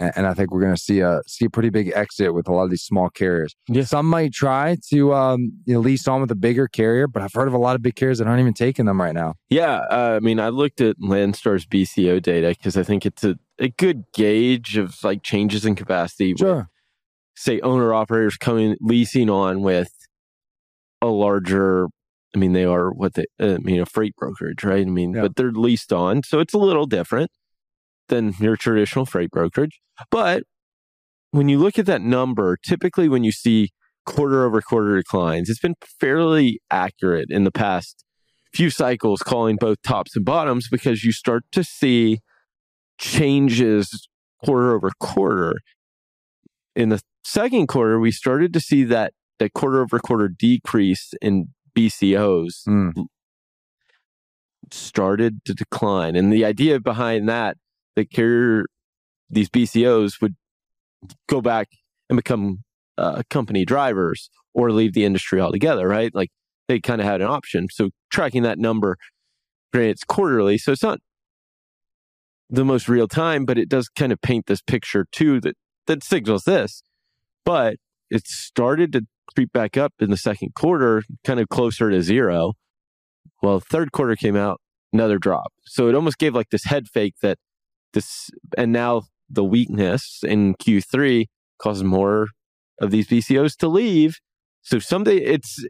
And, 0.00 0.12
and 0.16 0.26
I 0.26 0.34
think 0.34 0.50
we're 0.50 0.62
going 0.62 0.74
to 0.74 0.80
see 0.80 0.98
a 1.00 1.20
see 1.28 1.44
a 1.44 1.50
pretty 1.50 1.70
big 1.70 1.92
exit 1.94 2.34
with 2.34 2.48
a 2.48 2.52
lot 2.52 2.64
of 2.64 2.70
these 2.70 2.82
small 2.82 3.08
carriers. 3.10 3.54
Yeah. 3.68 3.84
Some 3.84 4.06
might 4.06 4.32
try 4.32 4.76
to 4.88 5.12
um, 5.14 5.52
you 5.66 5.74
know, 5.74 5.80
lease 5.80 6.08
on 6.08 6.20
with 6.22 6.30
a 6.32 6.34
bigger 6.36 6.66
carrier, 6.66 7.06
but 7.06 7.22
I've 7.22 7.32
heard 7.34 7.46
of 7.46 7.54
a 7.54 7.58
lot 7.58 7.76
of 7.76 7.82
big 7.82 7.94
carriers 7.94 8.18
that 8.18 8.26
aren't 8.26 8.40
even 8.40 8.54
taking 8.54 8.86
them 8.86 9.00
right 9.00 9.14
now. 9.14 9.34
Yeah, 9.50 9.76
uh, 9.90 10.14
I 10.16 10.20
mean, 10.20 10.40
I 10.40 10.48
looked 10.48 10.80
at 10.80 10.96
Landstar's 10.98 11.66
BCO 11.66 12.20
data 12.20 12.48
because 12.48 12.76
I 12.76 12.82
think 12.82 13.06
it's 13.06 13.22
a, 13.22 13.36
a 13.58 13.68
good 13.68 14.04
gauge 14.14 14.76
of 14.78 14.96
like 15.04 15.22
changes 15.22 15.64
in 15.66 15.76
capacity. 15.76 16.34
with, 16.34 16.64
say, 17.36 17.60
owner 17.60 17.94
operators 17.94 18.36
coming 18.36 18.76
leasing 18.80 19.28
on 19.30 19.60
with 19.62 19.92
a 21.02 21.06
larger. 21.08 21.86
I 22.34 22.38
mean, 22.38 22.52
they 22.52 22.64
are 22.64 22.90
what 22.92 23.14
they. 23.14 23.24
uh, 23.40 23.54
I 23.54 23.58
mean, 23.58 23.80
a 23.80 23.86
freight 23.86 24.14
brokerage, 24.16 24.62
right? 24.62 24.86
I 24.86 24.90
mean, 24.90 25.14
Yeah. 25.14 25.22
but 25.22 25.36
they're 25.36 25.50
leased 25.52 25.92
on, 25.92 26.22
so 26.22 26.38
it's 26.38 26.54
a 26.54 26.58
little 26.58 26.86
different 26.86 27.30
than 28.10 28.34
your 28.38 28.56
traditional 28.56 29.06
freight 29.06 29.30
brokerage. 29.30 29.80
But 30.10 30.42
when 31.30 31.48
you 31.48 31.58
look 31.58 31.78
at 31.78 31.86
that 31.86 32.02
number, 32.02 32.56
typically 32.62 33.08
when 33.08 33.24
you 33.24 33.32
see 33.32 33.70
quarter 34.06 34.44
over 34.44 34.60
quarter 34.60 34.96
declines. 34.96 35.48
It's 35.48 35.60
been 35.60 35.76
fairly 36.00 36.60
accurate 36.70 37.28
in 37.30 37.44
the 37.44 37.52
past 37.52 38.04
few 38.52 38.70
cycles, 38.70 39.20
calling 39.22 39.56
both 39.56 39.80
tops 39.82 40.16
and 40.16 40.24
bottoms 40.24 40.68
because 40.70 41.04
you 41.04 41.12
start 41.12 41.44
to 41.52 41.62
see 41.62 42.18
changes 42.98 44.08
quarter 44.44 44.74
over 44.74 44.90
quarter. 44.98 45.54
In 46.74 46.88
the 46.88 47.00
second 47.24 47.68
quarter, 47.68 48.00
we 48.00 48.10
started 48.10 48.52
to 48.54 48.60
see 48.60 48.84
that 48.84 49.12
that 49.38 49.52
quarter 49.52 49.80
over 49.82 49.98
quarter 49.98 50.28
decrease 50.28 51.12
in 51.22 51.48
BCOs 51.74 52.64
Mm. 52.66 53.06
started 54.70 55.44
to 55.44 55.54
decline. 55.54 56.14
And 56.16 56.32
the 56.32 56.44
idea 56.44 56.78
behind 56.80 57.28
that, 57.28 57.56
the 57.96 58.04
carrier, 58.04 58.64
these 59.28 59.48
BCOs 59.48 60.20
would 60.20 60.36
go 61.28 61.40
back 61.40 61.68
and 62.08 62.16
become 62.16 62.60
uh, 62.98 63.22
company 63.30 63.64
drivers 63.64 64.30
or 64.54 64.70
leave 64.72 64.92
the 64.92 65.04
industry 65.04 65.40
altogether, 65.40 65.88
right? 65.88 66.14
Like 66.14 66.30
they 66.68 66.80
kind 66.80 67.00
of 67.00 67.06
had 67.06 67.20
an 67.20 67.28
option. 67.28 67.66
So 67.70 67.90
tracking 68.10 68.42
that 68.42 68.58
number, 68.58 68.96
granted, 69.72 69.90
it's 69.90 70.04
quarterly, 70.04 70.58
so 70.58 70.72
it's 70.72 70.82
not 70.82 70.98
the 72.50 72.64
most 72.64 72.88
real 72.88 73.08
time, 73.08 73.44
but 73.44 73.58
it 73.58 73.68
does 73.68 73.88
kind 73.88 74.12
of 74.12 74.20
paint 74.20 74.46
this 74.46 74.60
picture 74.60 75.06
too 75.12 75.40
that 75.40 75.56
that 75.86 76.04
signals 76.04 76.44
this. 76.44 76.82
But 77.44 77.76
it 78.10 78.26
started 78.26 78.92
to 78.92 79.02
creep 79.34 79.52
back 79.52 79.76
up 79.76 79.94
in 80.00 80.10
the 80.10 80.16
second 80.16 80.54
quarter, 80.54 81.04
kind 81.24 81.40
of 81.40 81.48
closer 81.48 81.90
to 81.90 82.02
zero. 82.02 82.54
Well, 83.42 83.60
third 83.60 83.92
quarter 83.92 84.16
came 84.16 84.36
out, 84.36 84.60
another 84.92 85.18
drop. 85.18 85.52
So 85.64 85.88
it 85.88 85.94
almost 85.94 86.18
gave 86.18 86.34
like 86.34 86.50
this 86.50 86.64
head 86.64 86.88
fake 86.88 87.14
that 87.22 87.38
this, 87.92 88.30
and 88.56 88.72
now 88.72 89.02
the 89.28 89.44
weakness 89.44 90.20
in 90.24 90.54
Q3 90.54 91.26
causes 91.58 91.84
more 91.84 92.28
of 92.80 92.90
these 92.90 93.06
BCOs 93.08 93.56
to 93.58 93.68
leave. 93.68 94.18
So 94.62 94.78
someday 94.78 95.16
it's 95.18 95.64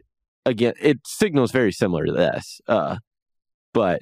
again, 0.45 0.73
it 0.81 0.99
signals 1.05 1.51
very 1.51 1.71
similar 1.71 2.05
to 2.05 2.11
this, 2.11 2.59
uh, 2.67 2.97
but 3.73 4.01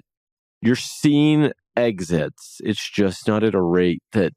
you're 0.62 0.75
seeing 0.75 1.51
exits. 1.75 2.58
It's 2.63 2.89
just 2.89 3.27
not 3.27 3.43
at 3.43 3.53
a 3.55 3.62
rate 3.62 4.01
that, 4.13 4.34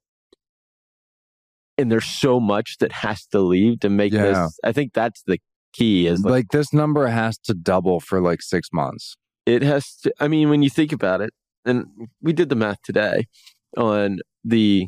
and 1.78 1.90
there's 1.90 2.04
so 2.04 2.38
much 2.40 2.78
that 2.78 2.92
has 2.92 3.26
to 3.26 3.40
leave 3.40 3.80
to 3.80 3.88
make 3.90 4.12
Yeah. 4.12 4.22
this. 4.22 4.58
I 4.64 4.72
think 4.72 4.92
that's 4.92 5.22
the 5.26 5.38
key. 5.72 6.06
Is 6.06 6.22
like, 6.22 6.30
Like 6.30 6.48
this 6.50 6.72
number 6.72 7.06
has 7.06 7.38
to 7.38 7.54
double 7.54 7.98
for 8.00 8.20
like 8.20 8.42
six 8.42 8.68
months. 8.72 9.16
it 9.44 9.60
has 9.62 9.96
to 9.96 10.12
i 10.20 10.28
mean 10.28 10.48
when 10.50 10.62
you 10.62 10.70
think 10.70 10.92
about 10.92 11.20
it 11.20 11.32
and 11.64 11.84
we 12.20 12.32
did 12.32 12.48
the 12.48 12.54
math 12.54 12.80
today 12.84 13.26
on 13.76 14.18
the 14.44 14.86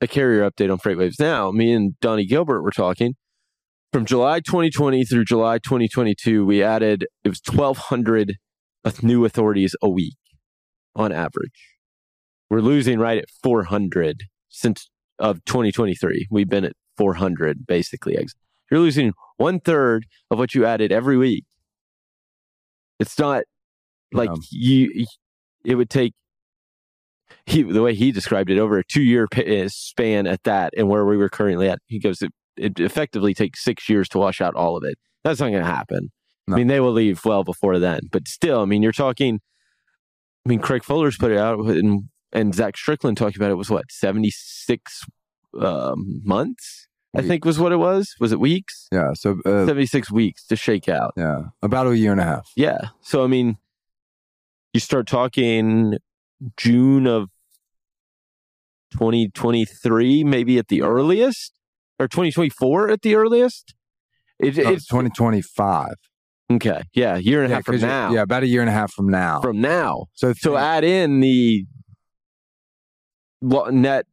a 0.00 0.06
carrier 0.06 0.48
update 0.48 0.72
on 0.72 0.78
freightwaves 0.78 1.18
now 1.20 1.50
me 1.50 1.72
and 1.72 1.98
donnie 2.00 2.24
gilbert 2.26 2.62
were 2.62 2.70
talking. 2.70 3.14
From 3.92 4.04
july 4.06 4.40
2020 4.40 5.04
through 5.04 5.24
july 5.24 5.58
2022 5.58 6.44
we 6.46 6.62
added 6.62 7.06
it 7.24 7.28
was 7.28 7.40
1200 7.44 8.36
new 9.02 9.24
authorities 9.24 9.74
a 9.82 9.88
week 9.90 10.16
on 10.96 11.12
average. 11.12 11.76
We're 12.48 12.60
losing 12.60 12.98
right 12.98 13.18
at 13.18 13.26
400 13.42 14.24
since 14.48 14.88
of 15.18 15.44
2023 15.44 16.28
we've 16.30 16.48
been 16.48 16.64
at 16.64 16.72
400 16.96 17.66
basically 17.66 18.16
you're 18.70 18.80
losing 18.80 19.12
one 19.36 19.58
third 19.60 20.06
of 20.30 20.38
what 20.38 20.54
you 20.54 20.64
added 20.64 20.92
every 20.92 21.16
week. 21.16 21.44
It's 22.98 23.18
not 23.18 23.42
like 24.12 24.30
Yeah. 24.30 24.36
you 24.50 25.06
it 25.64 25.74
would 25.74 25.90
take 25.90 26.14
he 27.46 27.62
the 27.62 27.82
way 27.82 27.94
he 27.94 28.12
described 28.12 28.50
it 28.50 28.58
over 28.58 28.78
a 28.78 28.84
two 28.84 29.02
year 29.02 29.26
span 29.68 30.26
at 30.26 30.42
that 30.44 30.72
and 30.76 30.88
where 30.88 31.04
we 31.04 31.16
were 31.16 31.28
currently 31.28 31.68
at 31.68 31.78
he 31.86 31.98
goes 31.98 32.22
it, 32.22 32.32
it 32.56 32.78
effectively 32.80 33.34
takes 33.34 33.62
six 33.64 33.88
years 33.88 34.08
to 34.08 34.18
wash 34.18 34.40
out 34.40 34.54
all 34.54 34.76
of 34.76 34.84
it 34.84 34.96
that's 35.24 35.40
not 35.40 35.50
going 35.50 35.62
to 35.62 35.68
happen 35.68 36.10
No. 36.46 36.54
i 36.54 36.58
mean 36.58 36.66
they 36.68 36.80
will 36.80 36.92
leave 36.92 37.24
well 37.24 37.44
before 37.44 37.78
then 37.78 38.00
but 38.10 38.28
still 38.28 38.60
i 38.60 38.64
mean 38.64 38.82
you're 38.82 38.92
talking 38.92 39.40
i 40.44 40.48
mean 40.48 40.60
craig 40.60 40.84
fuller's 40.84 41.16
put 41.16 41.30
it 41.32 41.38
out 41.38 41.58
and 41.60 42.04
and 42.32 42.54
zach 42.54 42.76
strickland 42.76 43.16
talked 43.16 43.36
about 43.36 43.50
it 43.50 43.54
was 43.56 43.70
what 43.70 43.90
76 43.90 45.02
um, 45.60 46.20
months 46.24 46.86
i 47.16 47.22
think 47.22 47.44
was 47.44 47.58
what 47.58 47.72
it 47.72 47.76
was 47.78 48.14
was 48.20 48.30
it 48.32 48.38
weeks 48.38 48.86
Yeah. 48.92 49.12
So 49.14 49.40
uh, 49.44 49.66
76 49.66 50.10
weeks 50.12 50.46
to 50.46 50.54
shake 50.56 50.88
out 50.88 51.12
yeah, 51.16 51.42
about 51.62 51.88
a 51.88 51.96
year 51.96 52.12
and 52.12 52.20
a 52.20 52.24
half. 52.24 52.50
yeah. 52.56 52.78
So 53.00 53.24
I 53.24 53.26
mean, 53.26 53.56
you 54.72 54.78
start 54.80 55.08
talking 55.08 55.98
June 56.56 57.06
of 57.06 57.28
2023, 58.92 60.24
maybe 60.24 60.58
at 60.58 60.68
the 60.68 60.82
earliest, 60.82 61.52
or 61.98 62.08
2024 62.08 62.90
at 62.90 63.02
the 63.02 63.14
earliest. 63.14 63.74
It, 64.38 64.56
No, 64.56 64.62
it's 64.70 64.82
it's 64.82 64.86
2025. 64.86 65.92
okay. 66.52 66.82
Yeah, 66.94 67.16
year 67.16 67.42
and 67.42 67.52
a 67.52 67.56
half 67.56 67.64
from 67.66 67.80
now. 67.80 68.10
Yeah, 68.12 68.22
about 68.22 68.42
a 68.42 68.46
year 68.46 68.60
and 68.62 68.70
a 68.70 68.72
half 68.72 68.92
from 68.92 69.08
now. 69.08 69.40
From 69.40 69.60
now. 69.60 70.06
so 70.14 70.32
So 70.32 70.56
add 70.56 70.82
in 70.84 71.20
the 71.20 71.66
net 73.42 74.06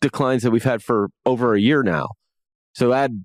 declines 0.00 0.42
that 0.44 0.50
we've 0.50 0.64
had 0.64 0.82
for 0.82 1.08
over 1.26 1.54
a 1.54 1.60
year 1.60 1.82
now. 1.82 2.08
So 2.72 2.92
add 2.92 3.24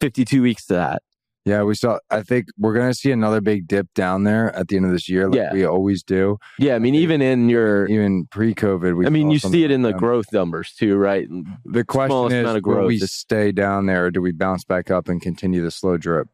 52 0.00 0.42
weeks 0.42 0.66
to 0.66 0.74
that. 0.74 1.02
Yeah, 1.48 1.62
we 1.62 1.74
saw. 1.74 1.98
I 2.10 2.22
think 2.22 2.46
we're 2.58 2.74
gonna 2.74 2.94
see 2.94 3.10
another 3.10 3.40
big 3.40 3.66
dip 3.66 3.88
down 3.94 4.24
there 4.24 4.54
at 4.54 4.68
the 4.68 4.76
end 4.76 4.84
of 4.86 4.92
this 4.92 5.08
year, 5.08 5.28
like 5.28 5.36
Yeah. 5.36 5.52
we 5.52 5.64
always 5.64 6.02
do. 6.02 6.38
Yeah, 6.58 6.74
I 6.74 6.78
mean, 6.78 6.94
even 6.94 7.22
in 7.22 7.48
your, 7.48 7.86
Even 7.88 8.26
pre-COVID, 8.30 8.96
we. 8.96 9.06
I 9.06 9.08
mean, 9.10 9.30
you 9.30 9.38
see 9.38 9.64
it 9.64 9.70
in 9.70 9.82
the 9.82 9.92
that. 9.92 9.98
growth 9.98 10.32
numbers 10.32 10.72
too, 10.74 10.96
right? 10.96 11.26
The 11.64 11.84
question 11.84 12.10
smallest 12.10 12.34
is, 12.36 12.40
amount 12.42 12.58
of 12.58 12.64
will 12.64 12.74
growth 12.74 12.88
we 12.88 12.96
is- 12.96 13.12
stay 13.12 13.50
down 13.52 13.86
there, 13.86 14.06
or 14.06 14.10
do 14.10 14.20
we 14.20 14.32
bounce 14.32 14.64
back 14.64 14.90
up 14.90 15.08
and 15.08 15.20
continue 15.20 15.62
the 15.62 15.70
slow 15.70 15.96
drip? 15.96 16.28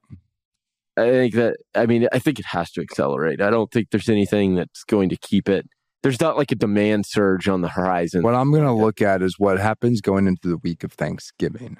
I 0.96 1.10
think 1.10 1.34
that 1.34 1.56
I 1.74 1.86
mean 1.86 2.06
I 2.12 2.18
think 2.20 2.38
it 2.38 2.46
has 2.46 2.70
to 2.72 2.80
accelerate. 2.80 3.40
I 3.40 3.50
don't 3.50 3.70
think 3.70 3.88
there's 3.90 4.08
anything 4.08 4.54
that's 4.54 4.84
going 4.84 5.08
to 5.08 5.16
keep 5.16 5.48
it. 5.48 5.66
There's 6.04 6.20
not 6.20 6.36
like 6.36 6.52
a 6.52 6.54
demand 6.54 7.06
surge 7.06 7.48
on 7.48 7.62
the 7.62 7.68
horizon. 7.70 8.22
What 8.22 8.34
I'm 8.34 8.50
going 8.52 8.64
to 8.64 8.72
look 8.72 9.00
at 9.00 9.22
is 9.22 9.36
what 9.38 9.58
happens 9.58 10.00
going 10.02 10.26
into 10.26 10.48
the 10.48 10.58
week 10.58 10.84
of 10.84 10.92
Thanksgiving. 10.92 11.78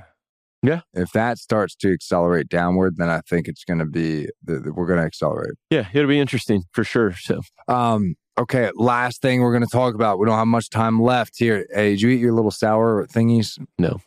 Yeah. 0.67 0.81
If 0.95 1.13
that 1.13 1.39
starts 1.39 1.75
to 1.77 1.93
accelerate 1.93 2.49
downward, 2.49 2.97
then 2.97 3.11
I 3.11 3.21
think 3.29 3.49
it's 3.49 3.65
going 3.65 3.81
to 3.81 3.85
be 3.85 4.29
we're 4.47 4.87
going 4.87 4.99
to 4.99 5.05
accelerate. 5.05 5.55
yeah, 5.71 5.89
it'll 5.93 6.09
be 6.09 6.19
interesting 6.21 6.65
for 6.73 6.85
sure. 6.85 7.13
So 7.17 7.41
Um. 7.69 8.15
Okay. 8.37 8.71
Last 8.75 9.23
thing 9.23 9.43
we're 9.43 9.53
going 9.53 9.63
to 9.63 9.71
talk 9.71 9.95
about. 9.95 10.19
We 10.19 10.27
don't 10.27 10.37
have 10.39 10.49
much 10.49 10.69
time 10.71 11.01
left 11.01 11.35
here. 11.39 11.67
Hey, 11.73 11.91
did 11.91 12.01
you 12.01 12.09
eat 12.09 12.21
your 12.21 12.33
little 12.33 12.51
sour 12.51 13.07
thingies? 13.07 13.59
No. 13.79 14.01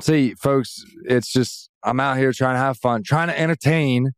See, 0.00 0.34
folks, 0.34 0.82
it's 1.04 1.32
just 1.32 1.70
I'm 1.82 1.98
out 2.00 2.18
here 2.18 2.32
trying 2.32 2.54
to 2.54 2.60
have 2.60 2.78
fun, 2.78 3.02
trying 3.02 3.28
to 3.28 3.38
entertain. 3.38 4.12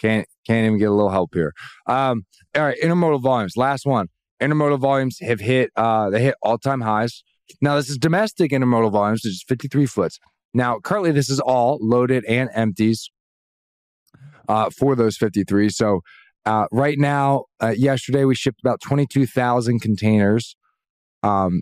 Can't 0.00 0.26
can't 0.46 0.66
even 0.66 0.78
get 0.78 0.86
a 0.88 0.92
little 0.94 1.10
help 1.10 1.34
here. 1.34 1.52
Um. 1.86 2.24
All 2.56 2.62
right. 2.62 2.76
Intermodal 2.82 3.20
volumes. 3.22 3.56
Last 3.56 3.84
one. 3.86 4.08
Intermodal 4.40 4.78
volumes 4.78 5.18
have 5.20 5.40
hit. 5.40 5.70
Uh. 5.76 6.08
They 6.10 6.22
hit 6.22 6.34
all 6.42 6.58
time 6.58 6.80
highs. 6.80 7.22
Now 7.60 7.76
this 7.76 7.90
is 7.90 7.98
domestic 7.98 8.52
intermodal 8.52 8.92
volumes, 8.92 9.22
which 9.24 9.32
is 9.32 9.44
53 9.46 9.84
foots. 9.86 10.18
Now 10.54 10.78
currently 10.78 11.12
this 11.12 11.30
is 11.30 11.40
all 11.40 11.78
loaded 11.80 12.24
and 12.24 12.50
empties. 12.54 13.10
Uh, 14.48 14.68
for 14.68 14.96
those 14.96 15.16
53. 15.16 15.68
So 15.68 16.00
uh, 16.44 16.66
right 16.72 16.98
now, 16.98 17.44
uh, 17.62 17.72
yesterday 17.76 18.24
we 18.24 18.34
shipped 18.34 18.58
about 18.60 18.80
22,000 18.80 19.78
containers. 19.78 20.56
Um, 21.22 21.60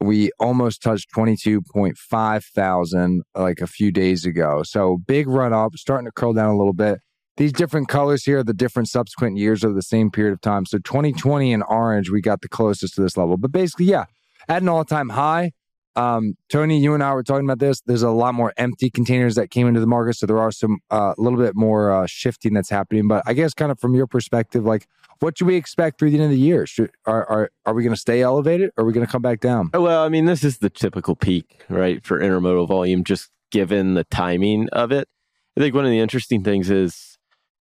we 0.00 0.30
almost 0.38 0.82
touched 0.82 1.08
22.5 1.14 2.44
thousand 2.44 3.22
like 3.34 3.60
a 3.60 3.66
few 3.66 3.90
days 3.90 4.24
ago. 4.24 4.62
So 4.64 4.98
big 5.06 5.28
run 5.28 5.52
up, 5.52 5.76
starting 5.76 6.06
to 6.06 6.12
curl 6.12 6.32
down 6.32 6.50
a 6.50 6.56
little 6.56 6.74
bit. 6.74 6.98
These 7.36 7.52
different 7.52 7.88
colors 7.88 8.24
here 8.24 8.38
are 8.38 8.44
the 8.44 8.54
different 8.54 8.88
subsequent 8.88 9.36
years 9.36 9.62
over 9.62 9.74
the 9.74 9.82
same 9.82 10.10
period 10.10 10.32
of 10.32 10.40
time. 10.40 10.64
So 10.66 10.78
2020 10.78 11.52
in 11.52 11.62
orange, 11.62 12.10
we 12.10 12.20
got 12.20 12.40
the 12.40 12.48
closest 12.48 12.94
to 12.94 13.02
this 13.02 13.16
level. 13.16 13.36
But 13.36 13.52
basically, 13.52 13.86
yeah, 13.86 14.06
at 14.48 14.62
an 14.62 14.68
all 14.68 14.84
time 14.84 15.10
high. 15.10 15.52
Um, 15.96 16.36
Tony, 16.50 16.78
you 16.78 16.92
and 16.94 17.02
I 17.02 17.12
were 17.14 17.22
talking 17.22 17.46
about 17.46 17.58
this. 17.58 17.80
There's 17.80 18.02
a 18.02 18.10
lot 18.10 18.34
more 18.34 18.52
empty 18.58 18.90
containers 18.90 19.34
that 19.36 19.50
came 19.50 19.66
into 19.66 19.80
the 19.80 19.86
market, 19.86 20.16
so 20.16 20.26
there 20.26 20.38
are 20.38 20.52
some 20.52 20.78
uh, 20.90 21.14
a 21.16 21.20
little 21.20 21.38
bit 21.38 21.56
more 21.56 21.90
uh, 21.90 22.06
shifting 22.06 22.52
that's 22.52 22.68
happening. 22.68 23.08
But 23.08 23.22
I 23.26 23.32
guess, 23.32 23.54
kind 23.54 23.72
of 23.72 23.80
from 23.80 23.94
your 23.94 24.06
perspective, 24.06 24.64
like 24.64 24.86
what 25.20 25.38
should 25.38 25.46
we 25.46 25.56
expect 25.56 25.98
through 25.98 26.10
the 26.10 26.16
end 26.16 26.24
of 26.26 26.30
the 26.30 26.38
year? 26.38 26.66
Should, 26.66 26.90
are 27.06 27.26
are 27.28 27.50
are 27.64 27.74
we 27.74 27.82
going 27.82 27.94
to 27.94 28.00
stay 28.00 28.20
elevated? 28.20 28.70
or 28.76 28.82
Are 28.82 28.86
we 28.86 28.92
going 28.92 29.06
to 29.06 29.10
come 29.10 29.22
back 29.22 29.40
down? 29.40 29.70
well, 29.72 30.04
I 30.04 30.08
mean, 30.10 30.26
this 30.26 30.44
is 30.44 30.58
the 30.58 30.70
typical 30.70 31.16
peak, 31.16 31.62
right, 31.70 32.04
for 32.04 32.20
intermodal 32.20 32.68
volume, 32.68 33.02
just 33.02 33.30
given 33.50 33.94
the 33.94 34.04
timing 34.04 34.68
of 34.70 34.92
it. 34.92 35.08
I 35.56 35.62
think 35.62 35.74
one 35.74 35.86
of 35.86 35.90
the 35.90 36.00
interesting 36.00 36.44
things 36.44 36.68
is 36.68 37.16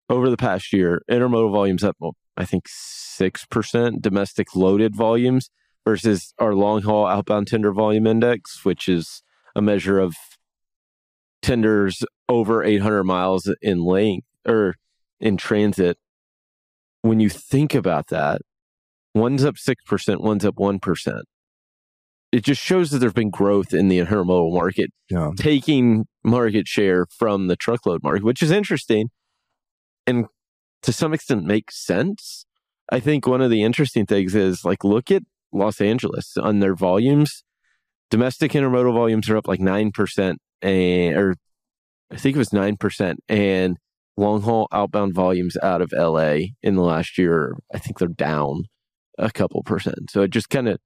over 0.09 0.29
the 0.29 0.37
past 0.37 0.71
year, 0.71 1.01
intermodal 1.11 1.51
volumes 1.51 1.83
up, 1.83 1.97
well, 1.99 2.15
I 2.37 2.45
think 2.45 2.65
six 2.67 3.45
percent 3.45 4.01
domestic 4.01 4.55
loaded 4.55 4.95
volumes 4.95 5.49
versus 5.85 6.33
our 6.39 6.53
long 6.53 6.81
haul 6.83 7.05
outbound 7.05 7.47
tender 7.47 7.71
volume 7.71 8.07
index, 8.07 8.63
which 8.63 8.87
is 8.87 9.21
a 9.55 9.61
measure 9.61 9.99
of 9.99 10.15
tenders 11.41 12.03
over 12.29 12.63
800 12.63 13.03
miles 13.03 13.53
in 13.61 13.83
length 13.83 14.27
or 14.47 14.75
in 15.19 15.37
transit. 15.37 15.97
When 17.01 17.19
you 17.19 17.29
think 17.29 17.75
about 17.75 18.07
that, 18.07 18.41
one's 19.13 19.43
up 19.43 19.55
6%, 19.55 20.21
one's 20.21 20.45
up 20.45 20.55
1%. 20.55 21.21
It 22.31 22.43
just 22.43 22.61
shows 22.61 22.89
that 22.91 22.99
there's 22.99 23.13
been 23.13 23.29
growth 23.29 23.73
in 23.73 23.89
the 23.89 23.99
intermodal 23.99 24.53
market, 24.53 24.91
Yeah. 25.09 25.31
taking 25.37 26.07
market 26.23 26.67
share 26.67 27.05
from 27.05 27.47
the 27.47 27.55
truckload 27.55 28.01
market, 28.01 28.23
which 28.23 28.41
is 28.41 28.49
interesting 28.51 29.09
and 30.07 30.25
to 30.81 30.91
some 30.91 31.13
extent 31.13 31.45
makes 31.45 31.77
sense. 31.77 32.45
I 32.91 32.99
think 32.99 33.27
one 33.27 33.41
of 33.41 33.49
the 33.51 33.63
interesting 33.63 34.05
things 34.05 34.33
is 34.35 34.65
like 34.65 34.83
look 34.83 35.11
at 35.11 35.23
Los 35.53 35.79
Angeles 35.81 36.35
on 36.37 36.59
their 36.59 36.75
volumes. 36.75 37.43
Domestic 38.09 38.51
intermodal 38.51 38.93
volumes 38.93 39.29
are 39.29 39.37
up 39.37 39.47
like 39.47 39.59
9% 39.59 40.35
and, 40.61 41.17
or 41.17 41.35
I 42.11 42.17
think 42.17 42.35
it 42.35 42.39
was 42.39 42.49
9% 42.49 43.15
and 43.27 43.77
long 44.17 44.41
haul 44.41 44.67
outbound 44.71 45.13
volumes 45.13 45.57
out 45.63 45.81
of 45.81 45.91
LA 45.91 46.37
in 46.61 46.75
the 46.75 46.83
last 46.83 47.17
year, 47.17 47.55
I 47.73 47.79
think 47.79 47.97
they're 47.97 48.07
down 48.07 48.63
a 49.17 49.31
couple 49.31 49.63
percent. 49.63 50.11
So 50.11 50.21
it 50.21 50.31
just 50.31 50.49
kind 50.49 50.67
of, 50.67 50.77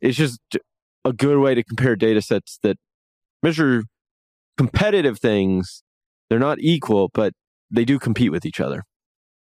it's 0.00 0.16
just 0.16 0.40
a 1.04 1.12
good 1.12 1.38
way 1.38 1.54
to 1.54 1.64
compare 1.64 1.96
data 1.96 2.22
sets 2.22 2.58
that 2.62 2.78
measure 3.42 3.84
competitive 4.56 5.18
things. 5.18 5.82
They're 6.28 6.38
not 6.38 6.58
equal, 6.60 7.10
but 7.12 7.32
they 7.70 7.84
do 7.84 7.98
compete 7.98 8.32
with 8.32 8.46
each 8.46 8.60
other. 8.60 8.82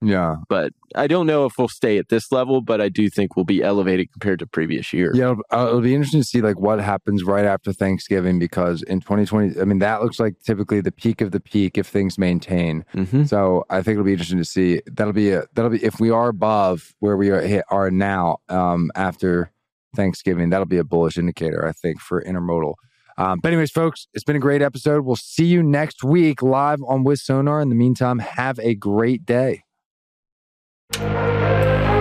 Yeah. 0.03 0.35
But 0.49 0.73
I 0.95 1.07
don't 1.07 1.25
know 1.25 1.45
if 1.45 1.57
we'll 1.57 1.67
stay 1.67 1.97
at 1.97 2.09
this 2.09 2.31
level, 2.31 2.61
but 2.61 2.81
I 2.81 2.89
do 2.89 3.09
think 3.09 3.35
we'll 3.35 3.45
be 3.45 3.63
elevated 3.63 4.11
compared 4.11 4.39
to 4.39 4.47
previous 4.47 4.93
year. 4.93 5.11
Yeah, 5.15 5.31
it'll, 5.31 5.43
uh, 5.51 5.67
it'll 5.67 5.81
be 5.81 5.95
interesting 5.95 6.21
to 6.21 6.27
see 6.27 6.41
like 6.41 6.59
what 6.59 6.79
happens 6.79 7.23
right 7.23 7.45
after 7.45 7.71
Thanksgiving 7.71 8.37
because 8.37 8.83
in 8.83 8.99
2020, 8.99 9.59
I 9.59 9.63
mean, 9.63 9.79
that 9.79 10.01
looks 10.01 10.19
like 10.19 10.35
typically 10.43 10.81
the 10.81 10.91
peak 10.91 11.21
of 11.21 11.31
the 11.31 11.39
peak 11.39 11.77
if 11.77 11.87
things 11.87 12.17
maintain. 12.17 12.85
Mm-hmm. 12.93 13.23
So 13.25 13.65
I 13.69 13.81
think 13.81 13.93
it'll 13.93 14.05
be 14.05 14.13
interesting 14.13 14.39
to 14.39 14.45
see. 14.45 14.81
That'll 14.85 15.13
be 15.13 15.31
a 15.31 15.45
that'll 15.53 15.71
be 15.71 15.83
if 15.83 15.99
we 15.99 16.09
are 16.09 16.29
above 16.29 16.93
where 16.99 17.17
we 17.17 17.29
are 17.29 17.63
are 17.69 17.89
now 17.89 18.37
um, 18.49 18.91
after 18.95 19.51
Thanksgiving. 19.95 20.49
That'll 20.49 20.65
be 20.65 20.77
a 20.77 20.83
bullish 20.83 21.17
indicator, 21.17 21.67
I 21.67 21.71
think, 21.71 21.99
for 21.99 22.23
intermodal. 22.23 22.73
Um, 23.17 23.39
but 23.41 23.49
anyways, 23.49 23.71
folks, 23.71 24.07
it's 24.13 24.23
been 24.23 24.35
a 24.35 24.39
great 24.39 24.61
episode. 24.61 25.05
We'll 25.05 25.15
see 25.15 25.45
you 25.45 25.61
next 25.61 26.03
week 26.03 26.41
live 26.41 26.79
on 26.87 27.03
with 27.03 27.19
Sonar. 27.19 27.61
In 27.61 27.69
the 27.69 27.75
meantime, 27.75 28.19
have 28.19 28.59
a 28.59 28.73
great 28.75 29.25
day. 29.25 29.63
Música 30.99 31.92